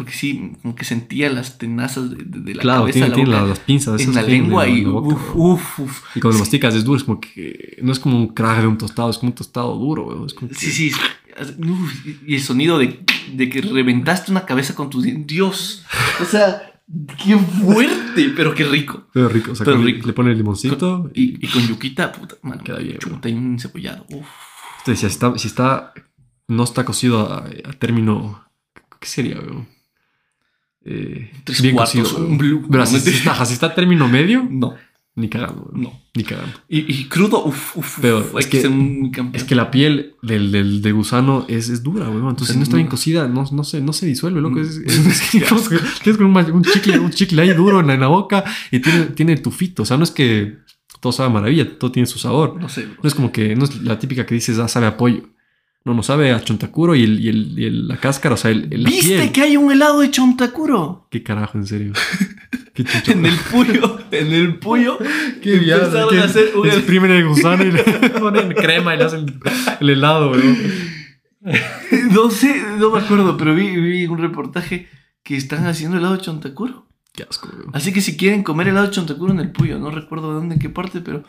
Porque 0.00 0.12
sí, 0.14 0.52
como 0.62 0.74
que 0.74 0.86
sentía 0.86 1.28
las 1.28 1.58
tenazas 1.58 2.08
de, 2.08 2.16
de- 2.24 2.40
de 2.40 2.54
la 2.54 2.62
Claro, 2.62 2.80
cabeza 2.80 2.94
tiene, 2.94 3.08
la 3.08 3.14
tiene 3.14 3.48
las, 3.50 3.58
pinzas. 3.60 4.00
en 4.00 4.14
la 4.14 4.22
lengua 4.22 4.66
en 4.66 4.76
y 4.78 4.80
la 4.82 4.88
boca, 4.90 5.16
uf. 5.34 5.78
Y 6.14 6.20
cuando 6.20 6.38
lo 6.38 6.40
masticas 6.40 6.74
es 6.74 6.84
duro, 6.84 6.96
es 6.96 7.04
como 7.04 7.20
que 7.20 7.76
no 7.82 7.92
es 7.92 7.98
como 8.00 8.16
un 8.16 8.28
crack 8.28 8.60
de 8.62 8.66
un 8.66 8.78
tostado, 8.78 9.10
es 9.10 9.18
como 9.18 9.28
un 9.30 9.34
tostado 9.34 9.76
duro, 9.76 10.26
que- 10.38 10.54
Sí, 10.54 10.70
sí. 10.70 10.92
Uf, 11.58 12.06
y 12.26 12.34
el 12.34 12.40
sonido 12.40 12.78
de, 12.78 13.04
de 13.34 13.48
que 13.50 13.60
reventaste 13.60 14.30
una 14.30 14.46
cabeza 14.46 14.74
con 14.74 14.88
tus 14.88 15.04
dientes. 15.04 15.26
Dios. 15.26 15.84
O 16.20 16.24
sea, 16.24 16.80
qué 17.22 17.36
fuerte, 17.36 18.30
pero 18.34 18.54
qué 18.54 18.64
rico. 18.64 19.06
Pero 19.12 19.28
rico, 19.28 19.52
o 19.52 19.54
sea, 19.54 19.64
Pero 19.66 19.76
rico. 19.82 20.06
le 20.06 20.12
pone 20.14 20.30
el 20.32 20.38
limoncito 20.38 21.10
y, 21.14 21.22
Y, 21.22 21.38
y 21.42 21.46
con 21.48 21.66
yuquita, 21.66 22.10
puta, 22.12 22.36
mano. 22.42 22.62
Queda 22.64 22.78
bien, 22.78 22.98
Chuta 22.98 23.28
y 23.28 23.34
un 23.34 23.58
cebollado. 23.58 24.06
Uf. 24.10 24.26
Decía, 24.86 25.08
si 25.10 25.14
está, 25.14 25.38
si 25.38 25.46
está, 25.48 25.92
no 26.48 26.64
está 26.64 26.84
cocido 26.86 27.30
a, 27.32 27.44
a 27.68 27.72
término, 27.78 28.44
¿qué 28.98 29.06
sería, 29.06 29.36
güey? 29.36 29.66
Eh, 30.84 31.30
Tres 31.44 31.62
cuartos, 31.72 32.12
güey. 32.14 32.24
un 32.30 32.38
blue. 32.38 32.66
Pero 32.70 32.86
si 32.86 32.96
está, 32.96 33.44
si 33.44 33.52
está 33.54 33.66
a 33.66 33.74
término 33.74 34.08
medio, 34.08 34.46
No, 34.50 34.74
ni 35.14 35.28
cagando, 35.28 35.70
no. 35.74 36.00
Ni 36.14 36.24
cagando. 36.24 36.52
Y, 36.68 36.90
y 36.92 37.04
crudo, 37.04 37.44
uf, 37.44 37.76
uf. 37.76 37.98
Pero 38.00 38.18
uf, 38.20 38.38
es 38.38 38.46
que. 38.46 38.58
Es 39.34 39.44
que 39.44 39.54
la 39.54 39.70
piel 39.70 40.14
del, 40.22 40.50
del, 40.50 40.82
del 40.82 40.94
gusano 40.94 41.44
es, 41.48 41.68
es 41.68 41.82
dura, 41.82 42.06
güey. 42.08 42.18
Entonces, 42.20 42.48
si 42.54 42.56
no 42.56 42.62
está 42.64 42.76
bien 42.76 42.88
cocida, 42.88 43.28
no, 43.28 43.44
no, 43.52 43.62
se, 43.64 43.80
no 43.80 43.92
se 43.92 44.06
disuelve, 44.06 44.40
loco. 44.40 44.58
Mm. 44.58 44.62
Es, 44.62 44.76
es- 44.78 45.30
tienes 46.02 46.16
con 46.18 46.26
un, 46.54 46.62
chicle, 46.64 46.98
un 46.98 47.10
chicle 47.10 47.42
ahí 47.42 47.52
duro 47.52 47.80
en 47.80 47.86
la, 47.88 47.94
en 47.94 48.00
la 48.00 48.08
boca 48.08 48.44
y 48.70 48.80
tiene, 48.80 49.06
tiene 49.06 49.36
tufito. 49.36 49.82
O 49.82 49.86
sea, 49.86 49.96
no 49.98 50.04
es 50.04 50.10
que 50.10 50.58
todo 51.00 51.12
sabe 51.12 51.30
maravilla, 51.32 51.78
todo 51.78 51.92
tiene 51.92 52.06
su 52.06 52.18
sabor. 52.18 52.56
No 52.60 52.68
sé. 52.68 52.86
No 53.02 53.08
es 53.08 53.14
como 53.14 53.30
que, 53.32 53.54
no 53.54 53.64
es 53.64 53.82
la 53.82 53.98
típica 53.98 54.24
que 54.26 54.34
dices, 54.34 54.58
ah, 54.58 54.68
sabe 54.68 54.86
a 54.86 54.96
pollo. 54.96 55.28
No, 55.84 55.94
no 55.94 56.02
sabe 56.02 56.32
a 56.32 56.40
chontacuro 56.40 56.94
y, 56.94 57.02
el, 57.04 57.20
y, 57.20 57.28
el, 57.30 57.58
y 57.58 57.64
el- 57.64 57.88
la 57.88 57.96
cáscara, 57.96 58.34
o 58.34 58.38
sea, 58.38 58.50
el, 58.50 58.68
el- 58.70 58.82
la 58.82 58.90
¿Viste 58.90 59.16
piel. 59.16 59.32
que 59.32 59.40
hay 59.42 59.56
un 59.56 59.72
helado 59.72 60.00
de 60.00 60.10
chontacuro? 60.10 61.06
¿Qué 61.10 61.22
carajo, 61.22 61.56
en 61.58 61.66
serio? 61.66 61.92
En 63.08 63.26
el 63.26 63.36
puyo, 63.50 63.98
en 64.10 64.32
el 64.32 64.58
puyo. 64.58 64.98
¿Qué 65.42 65.56
empezaron 65.56 66.18
a 66.18 66.24
hacer 66.24 66.52
un- 66.56 66.66
Exprimen 66.66 67.10
el 67.10 67.26
gusano 67.28 67.62
y 67.64 67.72
le 67.72 67.82
ponen 67.82 68.52
crema 68.52 68.94
y 68.94 68.98
le 68.98 69.04
hacen 69.04 69.40
el 69.80 69.90
helado, 69.90 70.30
güey. 70.30 70.42
No 72.12 72.30
sé, 72.30 72.62
no 72.78 72.90
me 72.90 72.98
acuerdo, 73.00 73.36
pero 73.36 73.54
vi, 73.54 73.74
vi 73.76 74.06
un 74.06 74.18
reportaje 74.18 74.88
que 75.22 75.36
están 75.36 75.66
haciendo 75.66 75.96
helado 75.98 76.16
de 76.16 76.20
chontacuro. 76.22 76.88
Qué 77.12 77.24
asco, 77.28 77.48
güey. 77.52 77.68
Así 77.72 77.92
que 77.92 78.00
si 78.00 78.16
quieren 78.16 78.42
comer 78.42 78.68
helado 78.68 78.86
de 78.86 78.92
chontacuro 78.92 79.32
en 79.32 79.40
el 79.40 79.50
puyo, 79.52 79.78
no 79.78 79.90
recuerdo 79.90 80.32
dónde, 80.32 80.54
en 80.54 80.60
qué 80.60 80.68
parte, 80.70 81.00
pero. 81.00 81.24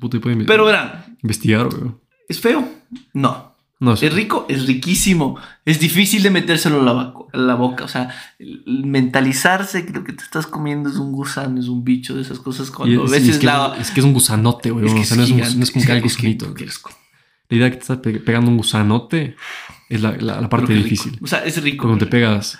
Puta, 0.00 0.16
y 0.16 0.20
pueden 0.20 0.46
Pero 0.46 0.64
verán, 0.64 1.16
investigar, 1.22 1.68
güey. 1.68 1.92
¿es 2.28 2.40
feo? 2.40 2.66
No. 3.12 3.51
No. 3.82 3.94
¿Es 3.94 4.12
rico? 4.14 4.46
Es 4.48 4.66
riquísimo. 4.66 5.38
Es 5.64 5.80
difícil 5.80 6.22
de 6.22 6.30
metérselo 6.30 6.80
a 6.82 6.84
la, 6.94 7.14
la 7.32 7.54
boca. 7.56 7.84
O 7.84 7.88
sea, 7.88 8.10
el- 8.38 8.62
el 8.66 8.86
mentalizarse 8.86 9.84
que 9.84 9.92
lo 9.92 10.04
que 10.04 10.12
te 10.12 10.22
estás 10.22 10.46
comiendo 10.46 10.88
es 10.88 10.96
un 10.96 11.10
gusano, 11.10 11.58
es 11.58 11.66
un 11.66 11.82
bicho, 11.82 12.14
de 12.14 12.22
esas 12.22 12.38
cosas. 12.38 12.70
Cuando 12.70 13.04
es, 13.04 13.10
a 13.12 13.16
y 13.16 13.18
veces 13.18 13.34
es 13.34 13.38
que, 13.40 13.46
la. 13.46 13.74
es 13.80 13.90
que 13.90 13.98
es 14.00 14.06
un 14.06 14.12
gusanote, 14.12 14.70
güey. 14.70 14.86
es 14.86 14.94
que 14.94 15.00
o 15.00 15.04
sea, 15.04 15.16
no 15.16 15.22
es, 15.24 15.56
no 15.56 15.62
es 15.64 15.70
como 15.72 15.84
que 15.84 15.92
que- 15.94 16.00
gusanito. 16.00 16.54
La 17.48 17.56
idea 17.56 17.70
que 17.70 17.76
te 17.76 17.82
estás 17.82 17.98
pe- 17.98 18.20
pegando 18.20 18.50
un 18.52 18.56
gusanote 18.56 19.34
es 19.90 20.00
la, 20.00 20.12
la, 20.12 20.40
la 20.40 20.48
parte 20.48 20.72
difícil. 20.74 21.18
O 21.20 21.26
sea, 21.26 21.44
es 21.44 21.60
rico. 21.62 21.86
Cuando 21.88 22.04
te 22.04 22.10
pegas, 22.10 22.58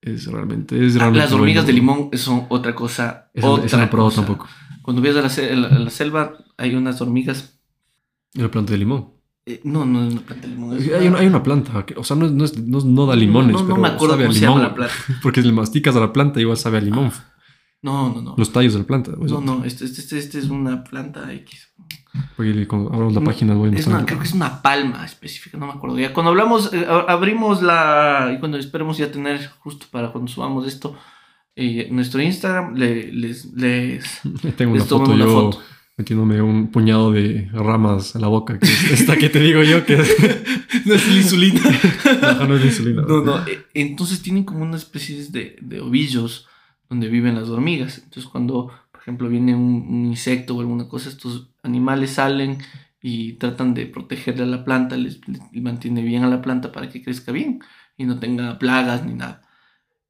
es 0.00 0.26
realmente. 0.26 0.76
Es 0.86 0.94
Ah, 0.94 1.00
realmente 1.00 1.24
Las 1.24 1.32
hormigas 1.32 1.66
de 1.66 1.72
limón 1.72 2.10
son 2.14 2.46
otra 2.48 2.74
cosa. 2.76 3.30
Esa, 3.34 3.46
otra 3.48 3.66
esa 3.66 3.76
no 3.76 3.82
he 3.82 3.86
probado 3.88 4.10
cosa. 4.10 4.24
tampoco. 4.24 4.48
Cuando 4.82 5.02
vienes 5.02 5.18
a 5.38 5.42
la, 5.52 5.56
a 5.66 5.78
la- 5.80 5.90
selva, 5.90 6.38
hay 6.56 6.74
unas 6.76 7.00
hormigas. 7.02 7.58
Y 8.34 8.40
la 8.40 8.50
planta 8.50 8.72
de 8.72 8.78
limón. 8.78 9.18
Eh, 9.54 9.60
no, 9.64 9.84
no 9.84 10.06
es 10.06 10.12
una 10.12 10.20
planta 10.22 10.46
de 10.46 10.54
limón. 10.54 10.76
Hay 10.78 11.06
una, 11.08 11.18
hay 11.18 11.26
una 11.26 11.42
planta, 11.42 11.84
que- 11.86 11.94
o 11.96 12.04
sea, 12.04 12.16
no, 12.16 12.28
no, 12.28 12.44
es- 12.44 12.58
no, 12.58 12.80
no 12.80 13.06
da 13.06 13.16
limones, 13.16 13.52
No, 13.52 13.62
pero 13.66 13.76
me 13.76 13.88
acuerdo 13.88 14.14
sabe 14.14 14.24
a 14.24 14.26
cómo 14.26 14.34
se 14.34 14.40
limón. 14.40 14.56
llama 14.58 14.68
la 14.68 14.74
planta. 14.74 14.94
Porque 15.22 15.42
si 15.42 15.48
le 15.48 15.52
masticas 15.54 15.96
a 15.96 16.00
la 16.00 16.12
planta, 16.12 16.40
igual 16.40 16.56
sabe 16.56 16.78
a 16.78 16.80
limón. 16.80 17.12
No, 17.82 18.12
no, 18.14 18.20
no. 18.20 18.34
Los 18.36 18.52
tallos 18.52 18.74
de 18.74 18.80
la 18.80 18.84
planta. 18.86 19.12
No, 19.18 19.40
no, 19.40 19.64
este, 19.64 19.86
este, 19.86 20.00
este, 20.02 20.18
este 20.18 20.38
es 20.38 20.50
una 20.50 20.84
planta 20.84 21.32
X. 21.32 21.68
Porque 22.36 22.66
cuando 22.66 22.92
abramos 22.92 23.14
la 23.14 23.20
página, 23.22 23.54
voy 23.54 23.70
a 23.74 23.78
Es 23.78 23.86
una, 23.86 24.04
creo 24.04 24.18
que 24.18 24.26
es 24.26 24.34
una 24.34 24.60
palma 24.60 25.04
específica, 25.04 25.56
no 25.56 25.66
me 25.66 25.72
acuerdo. 25.72 25.98
Ya 25.98 26.12
cuando 26.12 26.30
hablamos, 26.30 26.72
eh, 26.74 26.84
a- 26.88 27.06
abrimos 27.12 27.62
la. 27.62 28.32
Y 28.36 28.38
cuando 28.40 28.58
esperemos 28.58 28.98
ya 28.98 29.10
tener, 29.10 29.48
justo 29.60 29.86
para 29.90 30.10
cuando 30.12 30.30
subamos 30.30 30.66
esto, 30.66 30.94
eh, 31.56 31.88
nuestro 31.90 32.20
Instagram, 32.20 32.74
le- 32.74 33.12
les. 33.12 33.46
les 33.54 34.20
Tengo 34.56 34.72
una 34.72 34.80
les 34.80 34.88
tomo 34.88 35.06
foto 35.06 35.14
una 35.16 35.24
yo 35.24 35.30
foto. 35.32 35.58
Metiéndome 36.00 36.40
un 36.42 36.68
puñado 36.70 37.12
de 37.12 37.48
ramas 37.52 38.16
a 38.16 38.18
la 38.18 38.28
boca. 38.28 38.58
Que 38.58 38.66
es 38.66 39.00
esta 39.00 39.16
que 39.16 39.28
te 39.28 39.40
digo 39.40 39.62
yo 39.62 39.84
que 39.84 39.96
no 40.86 40.94
es 40.94 41.08
insulina. 41.08 41.60
Ajá, 42.22 42.46
no 42.46 42.56
es 42.56 42.62
de 42.62 42.68
insulina. 42.68 43.02
No, 43.02 43.22
no. 43.22 43.38
eh, 43.46 43.66
Entonces 43.74 44.22
tienen 44.22 44.44
como 44.44 44.62
una 44.62 44.76
especie 44.76 45.24
de, 45.30 45.56
de 45.60 45.80
ovillos 45.80 46.46
donde 46.88 47.08
viven 47.08 47.34
las 47.36 47.48
hormigas. 47.48 47.98
Entonces 47.98 48.26
cuando, 48.30 48.68
por 48.92 49.00
ejemplo, 49.02 49.28
viene 49.28 49.54
un, 49.54 49.86
un 49.88 50.06
insecto 50.06 50.56
o 50.56 50.60
alguna 50.60 50.88
cosa, 50.88 51.08
estos 51.08 51.50
animales 51.62 52.10
salen 52.12 52.58
y 53.02 53.34
tratan 53.34 53.74
de 53.74 53.86
protegerle 53.86 54.42
a 54.42 54.46
la 54.46 54.64
planta, 54.64 54.96
les, 54.96 55.20
les 55.28 55.62
mantiene 55.62 56.02
bien 56.02 56.24
a 56.24 56.28
la 56.28 56.42
planta 56.42 56.72
para 56.72 56.88
que 56.90 57.02
crezca 57.02 57.32
bien. 57.32 57.60
y 57.96 58.04
no 58.04 58.18
tenga 58.18 58.58
plagas 58.58 59.04
ni 59.04 59.14
nada. 59.14 59.42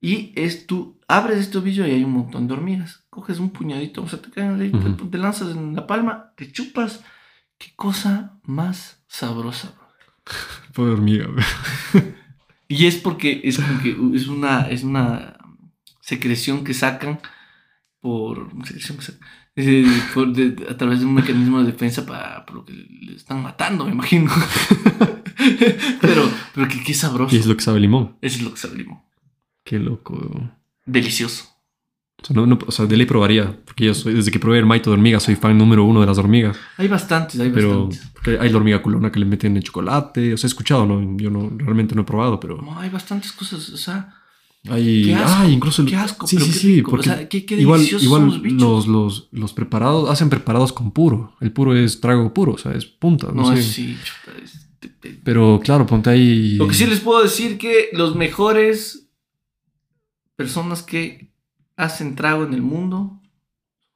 Y 0.00 0.32
es 0.34 0.66
tú 0.66 0.98
abres 1.08 1.38
este 1.38 1.58
ovillo 1.58 1.86
y 1.86 1.90
hay 1.90 2.04
un 2.04 2.12
montón 2.12 2.46
de 2.48 2.54
hormigas. 2.54 3.04
Coges 3.10 3.38
un 3.38 3.50
puñadito, 3.50 4.02
o 4.02 4.08
sea, 4.08 4.20
te 4.20 4.30
caen 4.30 4.60
ahí, 4.60 4.70
te, 4.72 5.04
te 5.04 5.18
lanzas 5.18 5.54
en 5.54 5.74
la 5.76 5.86
palma, 5.86 6.32
te 6.36 6.50
chupas. 6.50 7.02
Qué 7.58 7.72
cosa 7.76 8.38
más 8.44 9.02
sabrosa, 9.08 9.74
bro. 9.76 9.86
Pobre 10.74 10.92
hormiga. 10.92 11.26
Y 12.72 12.86
es 12.86 12.94
porque 12.98 13.40
es 13.42 13.58
como 13.58 13.82
que 13.82 13.96
es 14.14 14.28
una, 14.28 14.68
es 14.68 14.84
una 14.84 15.36
secreción 16.00 16.62
que 16.62 16.72
sacan 16.72 17.18
por, 18.00 18.48
secreción 18.64 18.96
que 18.98 19.04
sacan, 19.06 19.20
eh, 19.56 20.02
por 20.14 20.32
de- 20.32 20.68
a 20.70 20.76
través 20.76 21.00
de 21.00 21.06
un 21.06 21.14
mecanismo 21.14 21.58
de 21.58 21.72
defensa 21.72 22.06
para 22.06 22.46
por 22.46 22.54
lo 22.58 22.64
que 22.64 22.72
le 22.74 23.16
están 23.16 23.42
matando, 23.42 23.86
me 23.86 23.90
imagino. 23.90 24.30
pero, 26.00 26.30
pero 26.54 26.68
que 26.68 26.82
qué 26.84 26.94
sabroso. 26.94 27.34
Y 27.34 27.38
es 27.40 27.46
lo 27.46 27.56
que 27.56 27.62
sabe 27.64 27.78
el 27.78 27.82
limón. 27.82 28.16
Es 28.20 28.40
lo 28.40 28.52
que 28.52 28.58
sabe 28.60 28.74
el 28.74 28.82
limón. 28.84 29.00
Qué 29.64 29.78
loco. 29.78 30.18
Delicioso. 30.86 31.44
O 32.22 32.26
sea, 32.26 32.36
no, 32.36 32.46
no- 32.46 32.58
o 32.66 32.70
sea, 32.70 32.84
de 32.86 32.96
ley 32.96 33.06
probaría. 33.06 33.56
Porque 33.64 33.86
yo 33.86 33.94
soy, 33.94 34.12
desde 34.14 34.30
que 34.30 34.38
probé 34.38 34.58
el 34.58 34.66
maito 34.66 34.90
de 34.90 34.94
hormigas, 34.94 35.22
soy 35.22 35.36
fan 35.36 35.56
número 35.56 35.84
uno 35.84 36.00
de 36.00 36.06
las 36.06 36.18
hormigas. 36.18 36.56
Hay 36.76 36.88
bastantes, 36.88 37.40
hay 37.40 37.50
Pero 37.50 37.86
bastantes. 37.86 38.10
porque 38.12 38.38
hay 38.38 38.50
la 38.50 38.56
hormiga 38.58 38.82
culona 38.82 39.10
que 39.10 39.18
le 39.20 39.24
meten 39.26 39.56
en 39.56 39.62
chocolate. 39.62 40.34
O 40.34 40.36
sea, 40.36 40.46
he 40.46 40.50
escuchado, 40.50 40.84
¿no? 40.86 41.16
Yo 41.18 41.30
no, 41.30 41.50
realmente 41.56 41.94
no 41.94 42.02
he 42.02 42.04
probado, 42.04 42.38
pero 42.38 42.58
No, 42.60 42.78
hay 42.78 42.90
bastantes 42.90 43.32
cosas, 43.32 43.70
o 43.70 43.76
sea, 43.78 44.12
hay. 44.68 45.04
Qué 45.04 45.14
asco, 45.14 45.36
ah, 45.38 45.48
incluso. 45.48 45.80
el- 45.82 45.88
qué 45.88 45.96
asco, 45.96 46.26
Sí, 46.26 46.36
pero 46.36 46.46
sí, 46.46 46.52
qué 46.52 46.58
sí. 46.58 46.74
rico, 46.76 46.88
o 46.88 46.92
Porque 46.92 47.08
sea, 47.08 47.28
qué- 47.28 47.46
qué 47.46 47.54
igual, 47.58 47.80
igual 47.82 48.00
son 48.20 48.26
los 48.26 48.42
bichos. 48.42 48.60
los, 48.60 48.86
los, 48.86 49.28
los 49.32 49.52
preparados 49.54 50.10
hacen 50.10 50.28
preparados 50.28 50.74
con 50.74 50.90
puro. 50.90 51.34
El 51.40 51.52
puro 51.52 51.74
es 51.74 52.00
trago 52.02 52.34
puro, 52.34 52.52
o 52.52 52.58
sea, 52.58 52.72
es 52.72 52.84
punta. 52.84 53.28
No, 53.28 53.42
no, 53.42 53.52
sé. 53.54 53.60
es 53.60 53.66
sí, 53.66 53.96
chuta, 54.04 54.36
es- 54.42 54.68
te- 54.78 54.88
te- 54.88 55.20
Pero 55.24 55.58
claro, 55.64 55.86
ponte 55.86 56.10
ahí. 56.10 56.56
Lo 56.56 56.68
que 56.68 56.74
sí 56.74 56.84
les 56.84 57.00
puedo 57.00 57.22
decir 57.22 57.56
que 57.56 57.88
los 57.94 58.14
mejores 58.14 59.06
personas 60.44 60.82
que 60.82 61.30
hacen 61.76 62.14
trago 62.14 62.44
en 62.44 62.54
el 62.54 62.62
mundo, 62.62 63.20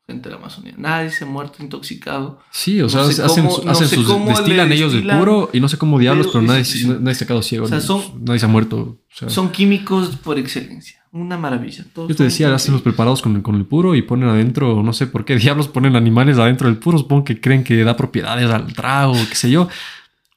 gente 0.06 0.28
de 0.28 0.34
la 0.34 0.40
Amazonía. 0.40 0.74
Nadie 0.76 1.10
se 1.10 1.24
ha 1.24 1.26
muerto 1.26 1.62
intoxicado. 1.62 2.38
Sí, 2.50 2.80
o 2.80 2.84
No 2.84 2.88
sea, 2.90 3.04
sé 3.04 3.22
hacen, 3.22 3.44
cómo- 3.44 3.56
su- 3.56 3.64
no 3.64 3.70
hacen 3.70 3.88
sé 3.88 3.94
sus. 3.96 4.06
Destilan 4.26 4.70
ellos 4.72 4.92
el 4.92 4.98
destilan, 4.98 5.18
puro 5.18 5.50
y 5.54 5.60
no 5.60 5.68
sé 5.70 5.78
cómo 5.78 5.98
diablos, 5.98 6.26
pero, 6.26 6.40
pero 6.40 6.46
nadie, 6.52 6.60
es- 6.62 6.86
nadie 6.86 7.14
se 7.14 7.24
ha 7.24 7.26
quedado 7.26 7.42
ciego. 7.42 7.64
o 7.64 7.68
sea, 7.68 7.78
¿no? 7.78 7.82
son- 7.82 8.24
nadie 8.24 8.38
se 8.40 8.44
ha 8.46 8.48
muerto. 8.50 8.76
o 8.78 8.98
sea. 9.16 9.30
Son 9.30 9.50
químicos 9.50 10.16
por 10.16 10.38
excelencia. 10.38 11.00
Una 11.12 11.38
maravilla. 11.38 11.84
Todos 11.94 12.08
Yo 12.10 12.16
te 12.16 12.24
decía, 12.24 12.52
hacen 12.54 12.72
los 12.74 12.82
preparados 12.82 13.22
con 13.22 13.36
el, 13.36 13.42
con 13.42 13.54
el 13.54 13.64
puro 13.64 13.94
y 13.94 14.02
ponen 14.02 14.28
adentro, 14.28 14.82
no 14.82 14.92
sé 14.92 15.06
por 15.06 15.24
qué 15.24 15.36
diablos 15.44 15.68
ponen 15.68 15.96
animales 15.96 16.36
adentro 16.38 16.68
del 16.68 16.76
puro. 16.76 16.98
Supongo 16.98 17.24
que 17.24 17.40
creen 17.40 17.64
que 17.64 17.82
da 17.84 17.96
propiedades 17.96 18.50
al 18.50 18.72
trago, 18.74 19.14
qué 19.28 19.34
sé 19.36 19.48
yo. 19.50 19.68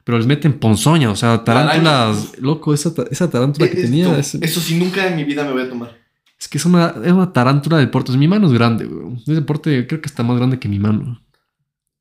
Pero 0.06 0.18
les 0.20 0.28
meten 0.28 0.54
ponzoña, 0.60 1.10
o 1.12 1.16
sea, 1.18 1.44
tarántulas. 1.44 2.40
Loco, 2.40 2.74
esa, 2.74 2.94
esa 3.12 3.30
tarántula 3.30 3.70
que 3.70 3.76
tenía. 3.76 4.18
Es, 4.18 4.36
Eso 4.36 4.62
sí, 4.62 4.76
nunca 4.80 5.06
en 5.08 5.18
mi 5.18 5.26
vida 5.26 5.44
me 5.44 5.52
voy 5.52 5.64
a 5.64 5.70
tomar. 5.70 5.97
Es 6.40 6.48
que 6.48 6.58
es 6.58 6.66
una, 6.66 6.94
es 7.04 7.12
una 7.12 7.34
tarántula 7.34 7.78
del 7.78 7.90
porte. 7.90 8.12
Mi 8.18 8.28
mano 8.28 8.48
es 8.48 8.54
grande, 8.54 8.86
güey. 8.86 9.16
Ese 9.26 9.42
porte 9.42 9.88
creo 9.88 10.02
que 10.02 10.08
está 10.08 10.24
más 10.24 10.38
grande 10.38 10.60
que 10.60 10.70
mi 10.70 10.80
mano. 10.80 11.22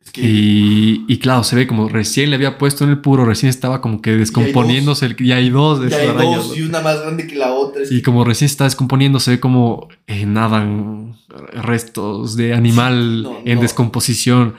Es 0.01 0.13
que 0.13 0.21
Y, 0.23 1.05
y 1.09 1.19
claro, 1.19 1.43
se 1.43 1.57
ve 1.57 1.67
como 1.67 1.89
recién 1.89 2.31
le 2.31 2.37
había 2.37 2.59
puesto 2.59 2.85
en 2.85 2.91
el 2.91 3.01
puro, 3.01 3.25
recién 3.25 3.51
estaba 3.51 3.81
como 3.81 4.01
que 4.03 4.13
descomponiéndose. 4.13 5.07
el- 5.07 5.17
Y 5.21 5.33
hay 5.33 5.51
dos 5.51 5.81
de 5.81 5.89
esas 5.89 6.01
hay 6.01 6.07
arañas, 6.09 6.49
dos 6.49 6.57
y 6.59 6.63
una 6.63 6.81
más 6.81 7.01
grande 7.01 7.27
que 7.27 7.35
la 7.35 7.53
otra. 7.53 7.83
Es 7.83 7.91
Y 7.91 7.97
que- 7.97 8.03
como 8.03 8.25
recién 8.25 8.47
está 8.47 8.65
descomponiendo, 8.65 9.19
se 9.21 9.33
ve 9.33 9.41
como 9.41 9.89
eh, 10.07 10.27
nadan 10.27 11.17
restos 11.53 12.37
de 12.37 12.55
animal 12.55 13.23
No, 13.25 13.39
en 13.45 13.57
no. 13.57 13.61
descomposición. 13.63 14.55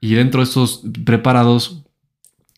Y 0.00 0.14
dentro 0.14 0.40
de 0.40 0.44
estos 0.44 0.82
preparados, 1.04 1.82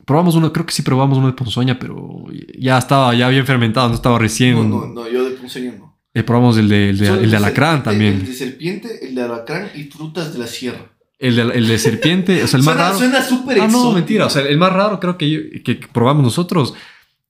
probamos 0.05 0.35
uno, 0.35 0.53
creo 0.53 0.67
que 0.67 0.73
sí 0.73 0.83
probamos 0.83 1.19
uno 1.19 1.29
de 1.29 1.35
ponzoña, 1.35 1.79
pero 1.79 2.25
ya 2.59 2.79
estaba 2.79 3.15
ya 3.15 3.29
bien 3.29 3.47
fermentado, 3.47 3.89
no 3.91 3.95
estaba 3.95 4.19
recién. 4.19 4.55
No, 4.55 4.65
no, 4.65 4.87
no, 4.87 5.09
yo 5.09 5.25
de 5.25 5.37
ponzoña 5.37 5.73
no. 5.79 5.88
Eh, 6.14 6.23
probamos 6.23 6.57
el 6.59 6.68
de, 6.68 6.90
el 6.90 6.99
de, 6.99 7.09
el 7.09 7.31
de 7.31 7.37
alacrán 7.37 7.83
también. 7.83 8.14
El 8.14 8.27
de 8.27 8.35
serpiente, 8.35 9.07
el 9.09 9.14
de 9.14 9.23
alacrán 9.23 9.71
y 9.75 9.85
frutas 9.85 10.33
de 10.33 10.38
la 10.38 10.47
sierra. 10.47 10.92
El 11.18 11.37
de, 11.37 11.42
el 11.42 11.66
de 11.68 11.79
serpiente, 11.79 12.42
o 12.42 12.47
sea, 12.47 12.59
el 12.59 12.64
más 12.64 12.75
suena, 12.75 12.88
raro. 12.88 12.99
Suena 12.99 13.23
súper 13.23 13.61
Ah, 13.61 13.64
exótico. 13.66 13.88
no, 13.88 13.92
mentira. 13.94 14.27
O 14.27 14.31
sea, 14.31 14.42
el 14.42 14.57
más 14.59 14.73
raro 14.73 15.01
creo 15.01 15.18
que, 15.18 15.31
yo- 15.31 15.40
que 15.64 15.75
probamos 15.92 16.23
nosotros 16.23 16.75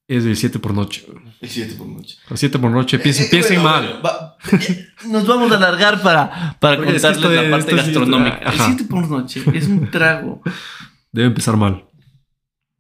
es 0.07 0.25
el 0.25 0.37
7 0.37 0.59
por 0.59 0.75
noche. 0.75 1.07
El 1.41 1.49
7 1.49 1.75
por 1.77 1.87
noche. 1.87 2.17
El 2.31 2.38
7 2.38 2.59
por 2.59 2.71
noche, 2.71 2.99
piensen, 2.99 3.27
Eh, 3.27 3.29
piensen 3.31 3.62
bueno, 3.62 3.69
mal. 3.71 4.03
va- 4.05 4.37
Nos 5.07 5.27
vamos 5.27 5.51
a 5.53 5.57
alargar 5.57 6.03
para, 6.03 6.57
para 6.61 6.75
es 6.75 6.81
que 6.81 6.87
contarles 6.93 7.17
esto 7.19 7.31
la 7.33 7.51
parte 7.51 7.75
gastronómica. 7.77 8.38
El 8.38 8.49
ajá. 8.49 8.67
7 8.69 8.85
por 8.85 9.09
noche 9.11 9.43
es 9.55 9.67
un 9.67 9.91
trago. 9.91 10.43
Debe 11.12 11.29
empezar 11.29 11.57
mal. 11.57 11.85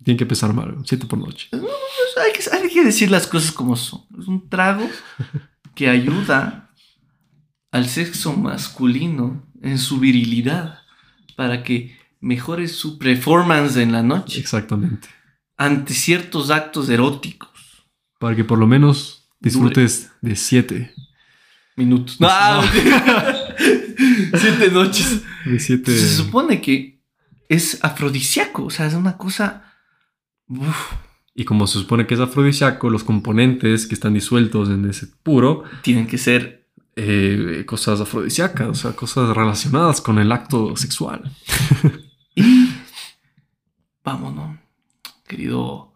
Tiene 0.04 0.16
que 0.16 0.24
empezar 0.24 0.52
mal. 0.52 0.76
7 0.84 1.06
por 1.06 1.18
noche. 1.18 1.48
Pues 1.50 1.62
hay, 2.22 2.32
que, 2.32 2.66
hay 2.66 2.68
que 2.72 2.84
decir 2.84 3.10
las 3.10 3.26
cosas 3.26 3.52
como 3.52 3.76
son. 3.76 4.02
Es 4.18 4.26
un 4.26 4.48
trago 4.48 4.88
que 5.78 5.88
ayuda 5.88 6.72
al 7.70 7.88
sexo 7.88 8.32
masculino 8.32 9.46
en 9.62 9.78
su 9.78 10.00
virilidad 10.00 10.80
para 11.36 11.62
que 11.62 11.96
mejore 12.20 12.66
su 12.66 12.98
performance 12.98 13.76
en 13.76 13.92
la 13.92 14.02
noche 14.02 14.40
Exactamente. 14.40 15.06
ante 15.56 15.94
ciertos 15.94 16.50
actos 16.50 16.88
eróticos. 16.88 17.50
Para 18.18 18.34
que 18.34 18.42
por 18.42 18.58
lo 18.58 18.66
menos 18.66 19.30
disfrutes 19.38 20.10
de 20.20 20.34
7. 20.34 20.94
Minutos. 21.76 22.18
No, 22.20 22.28
siete 24.36 24.70
noches. 24.72 25.22
De 25.44 25.60
7. 25.60 25.96
Se 25.96 26.16
supone 26.16 26.60
que 26.60 27.00
es 27.48 27.78
afrodisíaco, 27.84 28.64
o 28.64 28.70
sea, 28.70 28.86
es 28.86 28.94
una 28.94 29.16
cosa. 29.16 29.74
uf, 30.48 30.92
Y 31.40 31.44
como 31.44 31.66
se 31.68 31.78
supone 31.78 32.04
que 32.06 32.14
es 32.14 32.20
afrodisíaco, 32.20 32.90
los 32.90 33.04
componentes 33.04 33.86
que 33.86 33.94
están 33.94 34.14
disueltos 34.14 34.70
en 34.70 34.84
ese 34.90 35.06
puro, 35.22 35.62
tienen 35.82 36.06
que 36.06 36.18
ser. 36.18 36.66
eh, 37.00 37.62
cosas 37.64 38.00
afrodisíacas, 38.00 38.68
o 38.68 38.74
sea, 38.74 38.92
cosas 38.92 39.34
relacionadas 39.36 40.00
con 40.00 40.18
el 40.18 40.32
acto 40.32 40.76
sexual. 40.76 41.20
Y 42.34 42.70
vámonos, 44.04 44.58
querido 45.26 45.92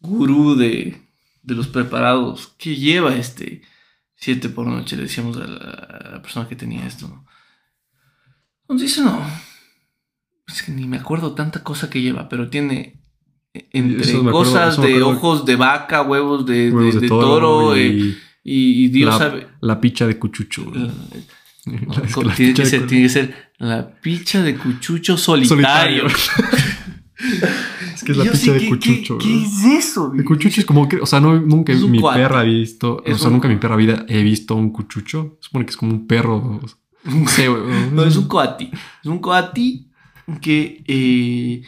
gurú 0.00 0.54
de, 0.56 1.02
de 1.42 1.54
los 1.54 1.68
preparados, 1.68 2.54
¿qué 2.58 2.74
lleva 2.76 3.14
este 3.16 3.62
7 4.16 4.48
por 4.48 4.66
noche? 4.66 4.96
Le 4.96 5.02
decíamos 5.04 5.36
a 5.36 5.46
la, 5.46 5.56
a 5.58 6.10
la 6.12 6.22
persona 6.22 6.48
que 6.48 6.56
tenía 6.56 6.86
esto, 6.86 7.08
¿no? 7.08 7.24
Nos 8.68 8.80
dice, 8.80 9.02
no. 9.02 9.20
Es 10.48 10.62
que 10.62 10.72
ni 10.72 10.86
me 10.86 10.98
acuerdo 10.98 11.34
tanta 11.34 11.62
cosa 11.62 11.90
que 11.90 12.00
lleva, 12.02 12.28
pero 12.28 12.48
tiene 12.50 13.00
entre 13.72 14.10
acuerdo- 14.12 14.32
cosas 14.32 14.80
de 14.80 15.02
ojos 15.02 15.44
de 15.44 15.56
vaca, 15.56 16.02
huevos 16.02 16.44
de, 16.46 16.70
de- 16.70 16.72
Huevos 16.72 16.94
de, 16.94 17.00
de 17.00 17.08
toro, 17.08 17.24
toro, 17.28 17.74
eh, 17.76 17.86
y 17.88 18.16
y, 18.44 18.84
y 18.84 18.88
Dios 18.88 19.10
la, 19.12 19.18
sabe. 19.18 19.46
la 19.60 19.80
picha 19.80 20.06
de 20.06 20.18
cuchucho. 20.18 20.70
la- 20.74 20.80
La- 21.66 22.02
es 22.04 22.36
tiene, 22.36 22.52
picha 22.52 22.62
que 22.62 22.68
ser, 22.68 22.80
cu- 22.82 22.86
tiene 22.86 23.02
que 23.04 23.08
ser 23.08 23.34
la 23.58 23.90
picha 24.00 24.42
de 24.42 24.54
cuchucho 24.56 25.16
solitario. 25.16 26.06
es 27.94 28.04
que 28.04 28.12
es 28.12 28.18
la 28.18 28.24
picha 28.30 28.52
de 28.52 28.60
¿qué- 28.60 28.68
cuchucho. 28.68 29.18
¿Qué, 29.18 29.26
qué 29.26 29.42
es 29.42 29.64
eso? 29.86 30.12
El 30.14 30.24
cuchucho 30.24 30.60
es 30.60 30.66
como 30.66 30.88
que, 30.88 30.96
o 30.98 31.06
sea, 31.06 31.18
no, 31.20 31.40
nunca 31.40 31.72
Es 31.72 31.80
mi 31.82 31.98
cuate. 31.98 32.20
perra 32.20 32.40
ha 32.40 32.44
visto, 32.44 33.02
Es 33.04 33.14
o 33.16 33.18
sea, 33.18 33.26
un- 33.28 33.34
nunca 33.34 33.48
en 33.48 33.54
mi 33.54 33.60
perra 33.60 33.74
vida 33.76 34.04
he 34.08 34.22
visto 34.22 34.54
un 34.54 34.70
cuchucho. 34.70 35.38
Supone 35.40 35.64
que 35.64 35.70
es 35.70 35.76
como 35.76 35.92
un 35.92 36.06
perro. 36.06 36.60
No 37.04 37.28
sé. 37.28 37.48
No, 37.92 38.04
es 38.04 38.16
un 38.16 38.28
coati. 38.28 38.70
Es 39.02 39.06
un 39.06 39.18
coati 39.18 39.88
que 40.40 40.84
eh, 40.86 41.62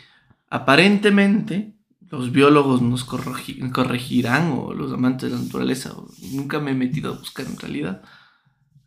aparentemente 0.50 1.72
los 2.10 2.32
biólogos 2.32 2.80
nos 2.82 3.06
corregi- 3.06 3.70
corregirán 3.72 4.52
o 4.52 4.72
los 4.74 4.92
amantes 4.92 5.30
de 5.30 5.36
la 5.36 5.42
naturaleza. 5.42 5.94
nunca 6.32 6.58
me 6.60 6.70
he 6.70 6.74
metido 6.74 7.12
a 7.12 7.18
buscar 7.18 7.46
en 7.46 7.58
realidad. 7.58 8.02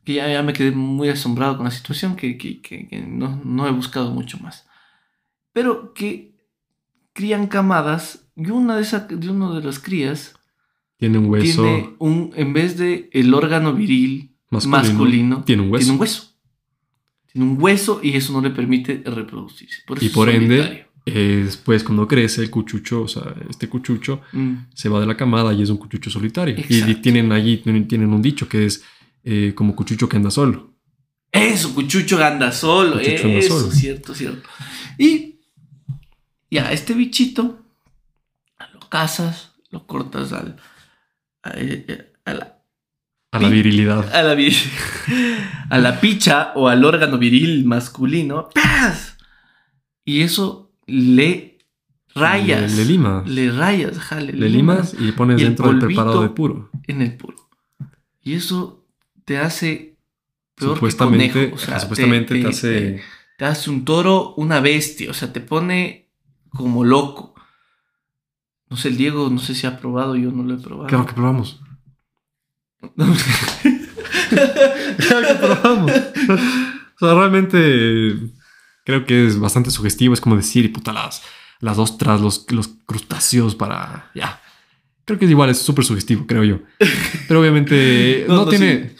Que 0.03 0.15
ya, 0.15 0.27
ya 0.27 0.41
me 0.41 0.53
quedé 0.53 0.71
muy 0.71 1.10
asombrado 1.10 1.57
con 1.57 1.65
la 1.65 1.71
situación 1.71 2.15
que, 2.15 2.38
que- 2.38 2.62
que- 2.62 2.88
que 2.88 3.01
no, 3.01 3.39
no 3.45 3.67
he 3.67 3.71
buscado 3.71 4.12
mucho 4.12 4.39
más. 4.39 4.65
Pero 5.53 5.93
que 5.93 6.36
crían 7.13 7.47
camadas 7.47 8.27
y 8.36 8.49
una 8.49 8.75
de, 8.77 8.81
esa, 8.81 9.01
de 9.01 9.29
uno 9.29 9.53
de 9.53 9.63
las 9.63 9.77
crías 9.79 10.34
Tiene 10.97 11.17
un 11.19 11.25
hueso 11.29 11.62
tiene 11.63 11.95
un, 11.99 12.31
en 12.36 12.53
vez 12.53 12.77
de 12.77 13.10
el 13.13 13.34
órgano 13.34 13.73
viril 13.73 14.36
masculino. 14.49 14.88
masculino, 14.89 15.43
Tiene 15.43 15.62
un 15.63 15.71
hueso. 15.71 15.84
tiene 15.84 15.93
un 15.95 16.01
hueso. 16.01 16.27
Tiene 17.31 17.47
un 17.49 17.62
hueso 17.62 17.99
y 18.03 18.15
eso 18.15 18.34
no 18.34 18.41
le 18.41 18.49
permite 18.49 19.03
reproducirse. 19.05 19.84
Por 19.86 19.97
eso 19.97 20.05
Y 20.05 20.07
es 20.07 20.13
por 20.13 20.29
ende-. 20.29 20.88
Eh, 21.05 21.41
después, 21.45 21.83
cuando 21.83 22.07
crece 22.07 22.41
el 22.41 22.49
cuchucho, 22.51 23.01
o 23.03 23.07
sea, 23.07 23.33
este 23.49 23.67
cuchucho 23.67 24.21
Mm. 24.33 24.55
se 24.75 24.87
va 24.89 24.99
de 24.99 25.07
la 25.07 25.17
camada 25.17 25.51
y 25.53 25.61
es 25.63 25.69
un 25.69 25.77
cuchucho 25.77 26.09
solitario. 26.11 26.55
Y- 26.69 26.95
tienen 26.95 27.31
allí, 27.31 27.57
tienen, 27.57 28.13
un 28.13 28.21
dicho 28.21 28.47
que 28.47 28.65
es 28.65 28.83
eh, 29.23 29.53
como 29.55 29.75
cuchucho 29.75 30.07
que 30.09 30.17
anda 30.17 30.31
solo. 30.31 30.73
Eso, 31.31 31.73
cuchucho 31.73 32.23
anda 32.23 32.51
solo. 32.51 32.93
Cuchucho 32.97 33.25
anda 33.27 33.39
eso, 33.39 33.59
solo. 33.59 33.71
cierto, 33.71 34.13
cierto. 34.15 34.49
Y 34.97 35.39
ya, 36.49 36.71
este 36.71 36.93
bichito 36.93 37.63
lo 38.73 38.79
cazas, 38.89 39.53
lo 39.69 39.85
cortas 39.87 40.33
al, 40.33 40.57
a, 41.43 41.51
eh, 41.55 42.13
a 42.25 42.33
la, 42.33 42.57
A 43.31 43.39
la 43.39 43.47
Pi- 43.49 43.53
virilidad. 43.55 44.13
a 44.13 44.21
la, 44.23 44.35
a 45.69 45.77
la 45.77 45.99
picha 46.01 46.51
o 46.55 46.67
al 46.67 46.83
órgano 46.83 47.17
viril 47.17 47.63
masculino. 47.65 48.49
¡paz! 48.53 49.17
Y 50.03 50.21
eso 50.21 50.70
le 50.91 51.58
rayas. 52.13 52.71
Le, 52.71 52.77
le 52.77 52.86
limas. 52.86 53.27
Le 53.30 53.51
rayas, 53.51 53.97
ajá, 53.97 54.19
le, 54.19 54.34
Le 54.34 54.49
limas 54.49 54.93
y 54.93 55.04
le 55.04 55.13
pones 55.13 55.39
Y 55.39 55.43
dentro 55.45 55.67
del 55.69 55.80
preparado 55.80 56.21
de 56.21 56.30
puro. 56.30 56.69
en 56.88 57.01
el 57.01 57.15
puro. 57.17 57.38
Y 58.21 58.34
eso 58.34 58.86
te 59.25 59.38
hace 59.39 59.97
peor 60.56 60.71
que 60.71 60.75
Supuestamente, 60.75 61.32
conejo. 61.34 61.56
O 61.56 61.58
sea, 61.58 61.80
supuestamente 61.80 62.39
te, 62.41 62.47
hace. 62.47 62.71
te- 62.82 63.01
te 63.38 63.45
hace 63.45 63.69
un 63.69 63.84
toro 63.86 64.34
una 64.36 64.60
bestia. 64.60 65.10
O 65.10 65.13
sea, 65.13 65.32
te 65.34 65.41
pone 65.41 66.10
como 66.49 66.84
loco. 66.84 67.34
No 68.69 68.77
sé, 68.77 68.89
el 68.89 68.97
Diego, 68.97 69.30
no 69.30 69.39
sé 69.39 69.56
si 69.56 69.65
ha 69.67 69.80
probado, 69.80 70.15
yo 70.15 70.32
no 70.32 70.43
lo 70.43 70.54
he 70.56 70.58
probado. 70.58 70.88
Claro 70.88 71.06
que 71.06 71.13
probamos. 71.13 71.62
claro 74.97 75.27
que 75.27 75.36
probamos. 75.36 75.91
O 75.91 77.06
sea, 77.06 77.13
realmente 77.15 78.17
creo 78.85 79.05
que 79.05 79.27
es 79.27 79.39
bastante 79.39 79.71
sugestivo. 79.71 80.13
Es 80.13 80.21
como 80.21 80.35
decir, 80.35 80.71
puta, 80.71 80.93
las, 80.93 81.21
las 81.59 81.77
ostras, 81.77 82.21
los, 82.21 82.45
los 82.51 82.69
crustáceos 82.85 83.55
para. 83.55 84.11
Ya. 84.15 84.41
Creo 85.05 85.17
que 85.17 85.25
es 85.25 85.31
igual, 85.31 85.49
es 85.49 85.57
súper 85.57 85.85
sugestivo, 85.85 86.25
creo 86.27 86.43
yo. 86.43 86.59
Pero 87.27 87.41
obviamente 87.41 88.25
No, 88.27 88.35
no, 88.35 88.45
no, 88.45 88.49
tiene. 88.49 88.95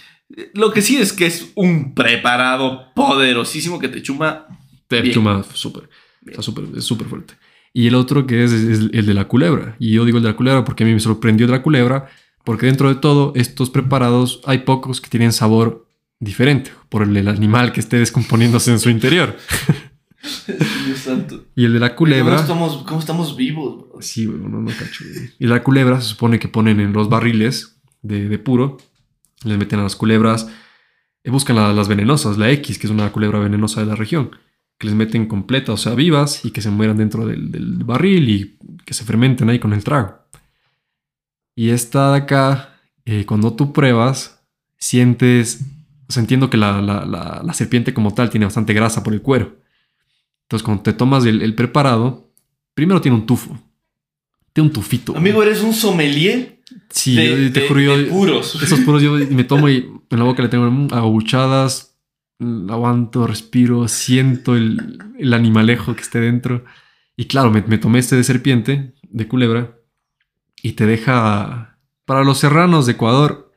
Lo 0.54 0.72
que 0.72 0.82
sí 0.82 0.98
es 0.98 1.14
que 1.14 1.26
es 1.26 1.52
un 1.56 1.94
preparado 1.94 2.94
poderosísimo 2.94 3.80
que 3.80 3.90
te 3.90 4.02
chuma. 4.02 4.48
Te 4.88 5.02
Bien. 5.02 5.14
chuma 5.14 5.44
súper. 5.54 5.90
Está 6.26 6.42
súper, 6.42 6.66
es 6.76 6.84
súper 6.84 7.08
fuerte. 7.08 7.34
Y 7.74 7.88
el 7.88 7.96
otro 7.96 8.28
que 8.28 8.44
es, 8.44 8.52
es 8.52 8.80
el 8.92 9.06
de 9.06 9.14
la 9.14 9.28
culebra. 9.28 9.76
Y 9.80 9.94
yo 9.94 10.06
digo 10.06 10.18
el 10.18 10.24
de 10.24 10.30
la 10.30 10.36
culebra 10.36 10.64
porque 10.64 10.84
a 10.84 10.88
mí 10.88 10.94
me 10.94 11.00
sorprendió 11.00 11.48
de 11.48 11.54
la 11.54 11.62
culebra, 11.62 12.10
porque 12.44 12.66
dentro 12.66 12.90
de 12.90 12.96
todo, 12.96 13.34
estos 13.36 13.70
preparados 13.70 14.42
hay 14.46 14.60
pocos 14.60 15.00
que 15.00 15.10
tienen 15.10 15.32
sabor 15.32 15.88
diferente 16.22 16.72
por 16.88 17.04
el, 17.04 17.16
el 17.18 17.28
animal 17.28 17.74
que 17.74 17.82
esté 17.82 17.98
descomponiéndose 17.98 18.72
en 18.72 18.80
su 18.80 18.90
interior. 18.90 19.36
Dios 20.86 21.00
santo. 21.00 21.46
Y 21.56 21.66
el 21.66 21.74
de 21.74 21.80
la 21.80 21.90
¿Cómo 21.90 21.98
culebra. 21.98 22.36
estamos, 22.40 22.84
cómo 22.84 23.00
estamos 23.00 23.36
vivos? 23.36 23.90
bro? 23.90 24.02
Sí, 24.02 24.26
güey, 24.26 24.40
no, 24.40 24.62
no 24.62 24.70
cacho. 24.72 25.04
Y 25.40 25.48
la 25.48 25.64
culebra 25.64 26.00
se 26.00 26.08
supone 26.10 26.40
que 26.40 26.48
ponen 26.48 26.80
en 26.80 26.94
los 26.94 27.10
barriles 27.10 27.82
de, 28.02 28.30
de 28.30 28.40
puro, 28.40 28.78
les 29.44 29.58
meten 29.58 29.80
a 29.80 29.84
las 29.84 29.96
culebras, 29.96 30.48
eh, 31.24 31.30
buscan 31.32 31.56
la- 31.56 31.74
las 31.74 31.88
venenosas, 31.88 32.38
la 32.38 32.50
X, 32.52 32.78
que 32.78 32.88
es 32.88 32.92
una 32.92 33.12
culebra 33.12 33.40
venenosa 33.40 33.82
de 33.82 33.88
la 33.88 33.96
región, 33.96 34.32
que 34.78 34.88
les 34.88 34.96
meten 34.96 35.26
completa, 35.28 35.72
o 35.74 35.78
sea, 35.78 35.96
vivas 35.96 36.46
y 36.46 36.52
que 36.52 36.62
se 36.62 36.70
mueran 36.70 36.98
dentro 36.98 37.26
del, 37.26 37.52
del 37.52 37.84
barril 37.84 38.30
y 38.30 38.58
que 38.86 38.94
se 38.94 39.04
fermenten 39.06 39.50
ahí 39.50 39.58
con 39.60 39.74
el 39.74 39.84
trago. 39.84 40.20
Y 41.56 41.70
esta 41.70 42.12
de 42.12 42.18
acá, 42.20 42.76
eh, 43.06 43.26
cuando 43.26 43.54
tú 43.54 43.74
pruebas, 43.74 44.40
sientes, 44.78 45.62
o 46.12 46.14
sea, 46.14 46.22
entiendo 46.22 46.50
que 46.50 46.58
la, 46.58 46.82
la- 46.82 47.06
la- 47.06 47.42
la 47.42 47.54
serpiente 47.54 47.94
como 47.94 48.14
tal 48.14 48.30
tiene 48.30 48.46
bastante 48.46 48.74
grasa 48.74 49.02
por 49.02 49.14
el 49.14 49.22
cuero. 49.22 49.56
Entonces, 50.44 50.64
cuando 50.66 50.84
te 50.84 50.92
tomas 50.92 51.26
el, 51.26 51.42
el 51.42 51.56
preparado, 51.56 52.30
primero 52.74 53.00
tiene 53.00 53.16
un 53.18 53.26
tufo. 53.26 53.58
Tiene 54.52 54.68
un 54.68 54.74
tufito. 54.74 55.16
Amigo, 55.16 55.42
eres 55.42 55.62
un 55.62 55.74
sommelier 55.74 56.60
sí, 56.90 57.16
de, 57.16 57.50
te 57.52 57.62
de- 57.62 57.68
juro, 57.70 57.82
yo- 57.82 58.10
puros. 58.10 58.62
esos 58.62 58.80
puros 58.86 59.02
yo 59.02 59.14
me 59.14 59.46
tomo 59.46 59.70
y 59.70 59.90
en 60.10 60.20
la 60.20 60.26
boca 60.26 60.44
le 60.44 60.50
tengo 60.50 60.66
aguchadas, 60.94 61.96
aguanto, 62.70 63.26
respiro, 63.28 63.88
siento 63.88 64.56
el, 64.58 65.00
el 65.18 65.34
animalejo 65.34 65.96
que 65.96 66.02
esté 66.02 66.20
dentro. 66.20 66.66
Y 67.16 67.26
claro, 67.26 67.52
me, 67.52 67.62
me 67.62 67.78
tomé 67.78 68.00
este 68.00 68.18
de 68.18 68.24
serpiente, 68.26 68.94
de 69.04 69.28
culebra, 69.30 69.78
y 70.62 70.74
te 70.74 70.86
deja, 70.86 71.78
para 72.06 72.24
los 72.26 72.40
serranos 72.40 72.86
de 72.86 72.92
Ecuador, 72.94 73.51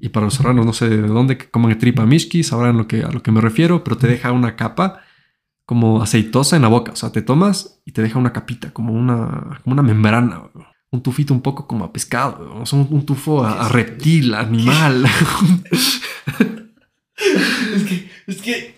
y 0.00 0.10
para 0.10 0.26
los 0.26 0.34
serranos 0.34 0.66
no 0.66 0.72
sé 0.72 0.88
de 0.88 1.02
dónde, 1.02 1.38
coman 1.50 1.78
tripa 1.78 2.06
mishki, 2.06 2.42
sabrán 2.42 2.76
lo 2.76 2.86
que, 2.86 3.02
a 3.02 3.10
lo 3.10 3.22
que 3.22 3.32
me 3.32 3.40
refiero, 3.40 3.84
pero 3.84 3.96
te 3.96 4.06
deja 4.06 4.32
una 4.32 4.56
capa 4.56 5.00
como 5.64 6.02
aceitosa 6.02 6.56
en 6.56 6.62
la 6.62 6.68
boca. 6.68 6.92
O 6.92 6.96
sea, 6.96 7.12
te 7.12 7.22
tomas 7.22 7.80
y 7.84 7.92
te 7.92 8.02
deja 8.02 8.18
una 8.18 8.32
capita, 8.32 8.72
como 8.72 8.92
una, 8.92 9.60
como 9.62 9.74
una 9.74 9.82
membrana. 9.82 10.42
Un 10.90 11.02
tufito 11.02 11.34
un 11.34 11.42
poco 11.42 11.66
como 11.66 11.84
a 11.84 11.92
pescado, 11.92 12.54
o 12.60 12.64
sea, 12.64 12.78
un, 12.78 12.88
un 12.90 13.04
tufo 13.04 13.44
a, 13.44 13.68
reptil, 13.68 14.34
animal. 14.34 15.04
Es 18.26 18.42
que 18.42 18.77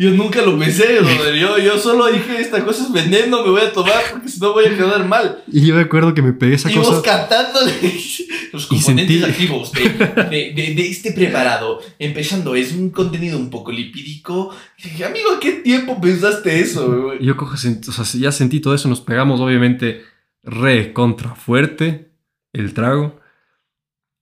yo 0.00 0.10
nunca 0.12 0.40
lo 0.42 0.58
pensé, 0.58 0.98
brother. 1.00 1.34
Yo, 1.34 1.58
yo 1.58 1.78
solo 1.78 2.06
dije, 2.06 2.40
esta 2.40 2.64
cosa 2.64 2.84
es 2.84 2.92
veneno, 2.92 3.42
me 3.42 3.50
voy 3.50 3.60
a 3.62 3.72
tomar 3.72 4.00
porque 4.12 4.28
si 4.28 4.38
no 4.40 4.52
voy 4.52 4.66
a 4.66 4.76
quedar 4.76 5.06
mal. 5.06 5.42
y 5.50 5.66
yo 5.66 5.74
me 5.74 5.82
acuerdo 5.82 6.14
que 6.14 6.22
me 6.22 6.32
pegué 6.32 6.54
esa 6.54 6.70
y 6.70 6.76
vos 6.76 6.88
cosa. 6.88 7.02
cantándole 7.02 7.72
los 8.52 8.66
componentes 8.66 9.20
sentí- 9.20 9.24
activos 9.28 9.72
de, 9.72 9.80
de- 10.30 10.52
de- 10.54 10.74
de 10.74 10.88
este 10.88 11.12
preparado. 11.12 11.80
Empezando, 11.98 12.54
es 12.54 12.72
un 12.72 12.90
contenido 12.90 13.36
un 13.38 13.50
poco 13.50 13.72
lipídico. 13.72 14.54
Y 14.78 14.84
dije, 14.84 15.04
amigo, 15.04 15.32
¿a 15.36 15.40
qué 15.40 15.52
tiempo 15.52 16.00
pensaste 16.00 16.60
eso, 16.60 16.90
güey? 17.02 17.24
Yo 17.24 17.36
cojo, 17.36 17.54
o 17.54 17.56
sea, 17.56 18.20
ya 18.20 18.32
sentí 18.32 18.60
todo 18.60 18.74
eso, 18.74 18.88
nos 18.88 19.00
pegamos 19.00 19.40
obviamente 19.40 20.02
re 20.44 20.92
contra 20.92 21.34
fuerte 21.34 22.12
el 22.52 22.72
trago. 22.72 23.18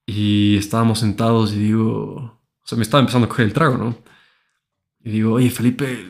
Y 0.06 0.56
estábamos 0.56 1.00
sentados 1.00 1.52
y 1.52 1.58
digo, 1.58 2.14
o 2.62 2.66
sea, 2.66 2.76
me 2.78 2.82
estaba 2.82 3.00
empezando 3.00 3.26
a 3.26 3.28
coger 3.28 3.46
el 3.46 3.52
trago, 3.52 3.76
¿no? 3.76 3.98
Y 5.06 5.10
digo, 5.10 5.34
oye, 5.34 5.50
Felipe, 5.50 6.04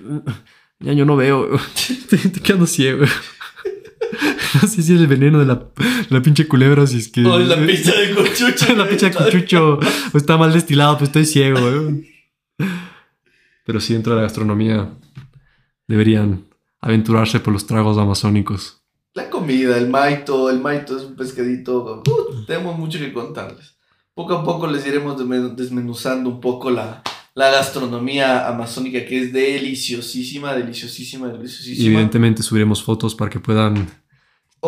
ya 0.80 0.94
yo 0.94 1.04
no 1.04 1.16
veo, 1.16 1.54
estoy, 1.76 2.18
estoy 2.24 2.42
quedando 2.42 2.66
ciego. 2.66 3.04
No 4.62 4.68
sé 4.68 4.82
si 4.82 4.94
es 4.94 5.00
el 5.00 5.06
veneno 5.08 5.40
de 5.40 5.44
la, 5.44 5.68
la 6.08 6.22
pinche 6.22 6.46
culebra, 6.48 6.84
o 6.84 6.86
si 6.86 6.98
es 6.98 7.08
que... 7.08 7.26
Oh, 7.26 7.38
la 7.38 7.56
pizza 7.66 7.92
de 7.92 8.14
cochucho. 8.14 8.74
la 8.76 8.88
pizza 8.88 9.10
de 9.10 9.14
cuchucho 9.14 9.80
o 10.14 10.16
está 10.16 10.38
mal 10.38 10.52
destilado, 10.52 10.96
pues 10.96 11.08
estoy 11.10 11.26
ciego. 11.26 11.58
Pero 13.66 13.80
sí, 13.80 13.92
dentro 13.92 14.12
de 14.14 14.16
la 14.16 14.22
gastronomía 14.22 14.88
deberían 15.88 16.46
aventurarse 16.80 17.40
por 17.40 17.52
los 17.52 17.66
tragos 17.66 17.98
amazónicos. 17.98 18.80
La 19.12 19.28
comida, 19.28 19.76
el 19.76 19.90
maito, 19.90 20.48
el 20.48 20.60
maito 20.60 20.96
es 20.96 21.02
un 21.04 21.16
pescadito. 21.16 22.02
Uh, 22.06 22.44
tenemos 22.46 22.78
mucho 22.78 22.98
que 22.98 23.12
contarles. 23.12 23.76
Poco 24.14 24.34
a 24.34 24.44
poco 24.44 24.68
les 24.68 24.86
iremos 24.86 25.20
desmen- 25.20 25.54
desmenuzando 25.56 26.30
un 26.30 26.40
poco 26.40 26.70
la, 26.70 27.02
la 27.36 27.50
gastronomía 27.50 28.48
amazónica 28.48 29.04
que 29.04 29.20
es 29.22 29.32
deliciosísima, 29.32 30.54
deliciosísima, 30.54 31.28
Y 31.28 31.32
deliciosísima. 31.32 31.86
evidentemente 31.86 32.42
subiremos 32.42 32.82
fotos 32.82 33.14
para 33.14 33.30
que 33.30 33.38
puedan... 33.38 33.74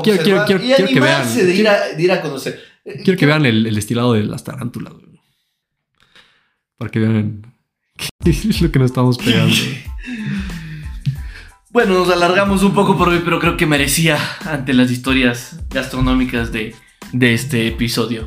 quiero- 0.04 0.20
Observar 0.20 0.46
quiero- 0.46 0.62
y 0.62 0.66
quiero 0.74 0.86
que 0.88 1.00
vean. 1.00 1.34
de, 1.34 1.54
ir 1.54 1.66
a, 1.68 1.88
de 1.96 2.02
ir 2.02 2.12
a 2.12 2.20
conocer. 2.22 2.60
Quiero 3.04 3.18
que 3.18 3.26
vean 3.26 3.44
el, 3.46 3.66
el 3.66 3.74
destilado 3.74 4.12
de 4.12 4.22
las 4.24 4.44
tarántulas. 4.44 4.92
Para 6.76 6.90
que 6.90 6.98
vean 7.00 7.56
qué 8.24 8.30
es 8.30 8.60
lo 8.60 8.70
que 8.70 8.78
nos 8.78 8.90
estamos 8.90 9.18
pegando. 9.18 9.54
Bueno, 11.70 11.94
nos 11.98 12.08
alargamos 12.10 12.62
un 12.62 12.72
poco 12.74 12.96
por 12.96 13.10
hoy, 13.10 13.20
pero 13.22 13.38
creo 13.38 13.56
que 13.58 13.66
merecía 13.66 14.18
ante 14.46 14.72
las 14.72 14.90
historias 14.90 15.60
gastronómicas 15.68 16.50
de, 16.50 16.74
de 17.12 17.34
este 17.34 17.68
episodio. 17.68 18.26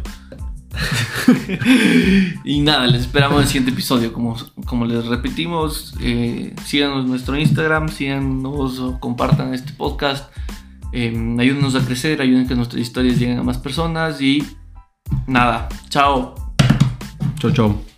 y 2.43 2.61
nada, 2.61 2.87
les 2.87 3.01
esperamos 3.01 3.37
en 3.37 3.41
el 3.43 3.47
siguiente 3.47 3.71
episodio. 3.71 4.13
Como, 4.13 4.35
como 4.65 4.85
les 4.85 5.05
repetimos, 5.05 5.93
eh, 6.01 6.55
síganos 6.65 7.05
en 7.05 7.09
nuestro 7.09 7.37
Instagram, 7.37 7.89
síganos 7.89 8.81
compartan 8.99 9.53
este 9.53 9.73
podcast. 9.73 10.31
Eh, 10.93 11.13
ayúdenos 11.39 11.75
a 11.75 11.85
crecer, 11.85 12.21
ayuden 12.21 12.47
que 12.47 12.55
nuestras 12.55 12.81
historias 12.81 13.17
lleguen 13.17 13.39
a 13.39 13.43
más 13.43 13.57
personas 13.57 14.21
y 14.21 14.43
nada, 15.27 15.69
chao. 15.89 16.35
Chau, 17.39 17.51
chau. 17.51 17.90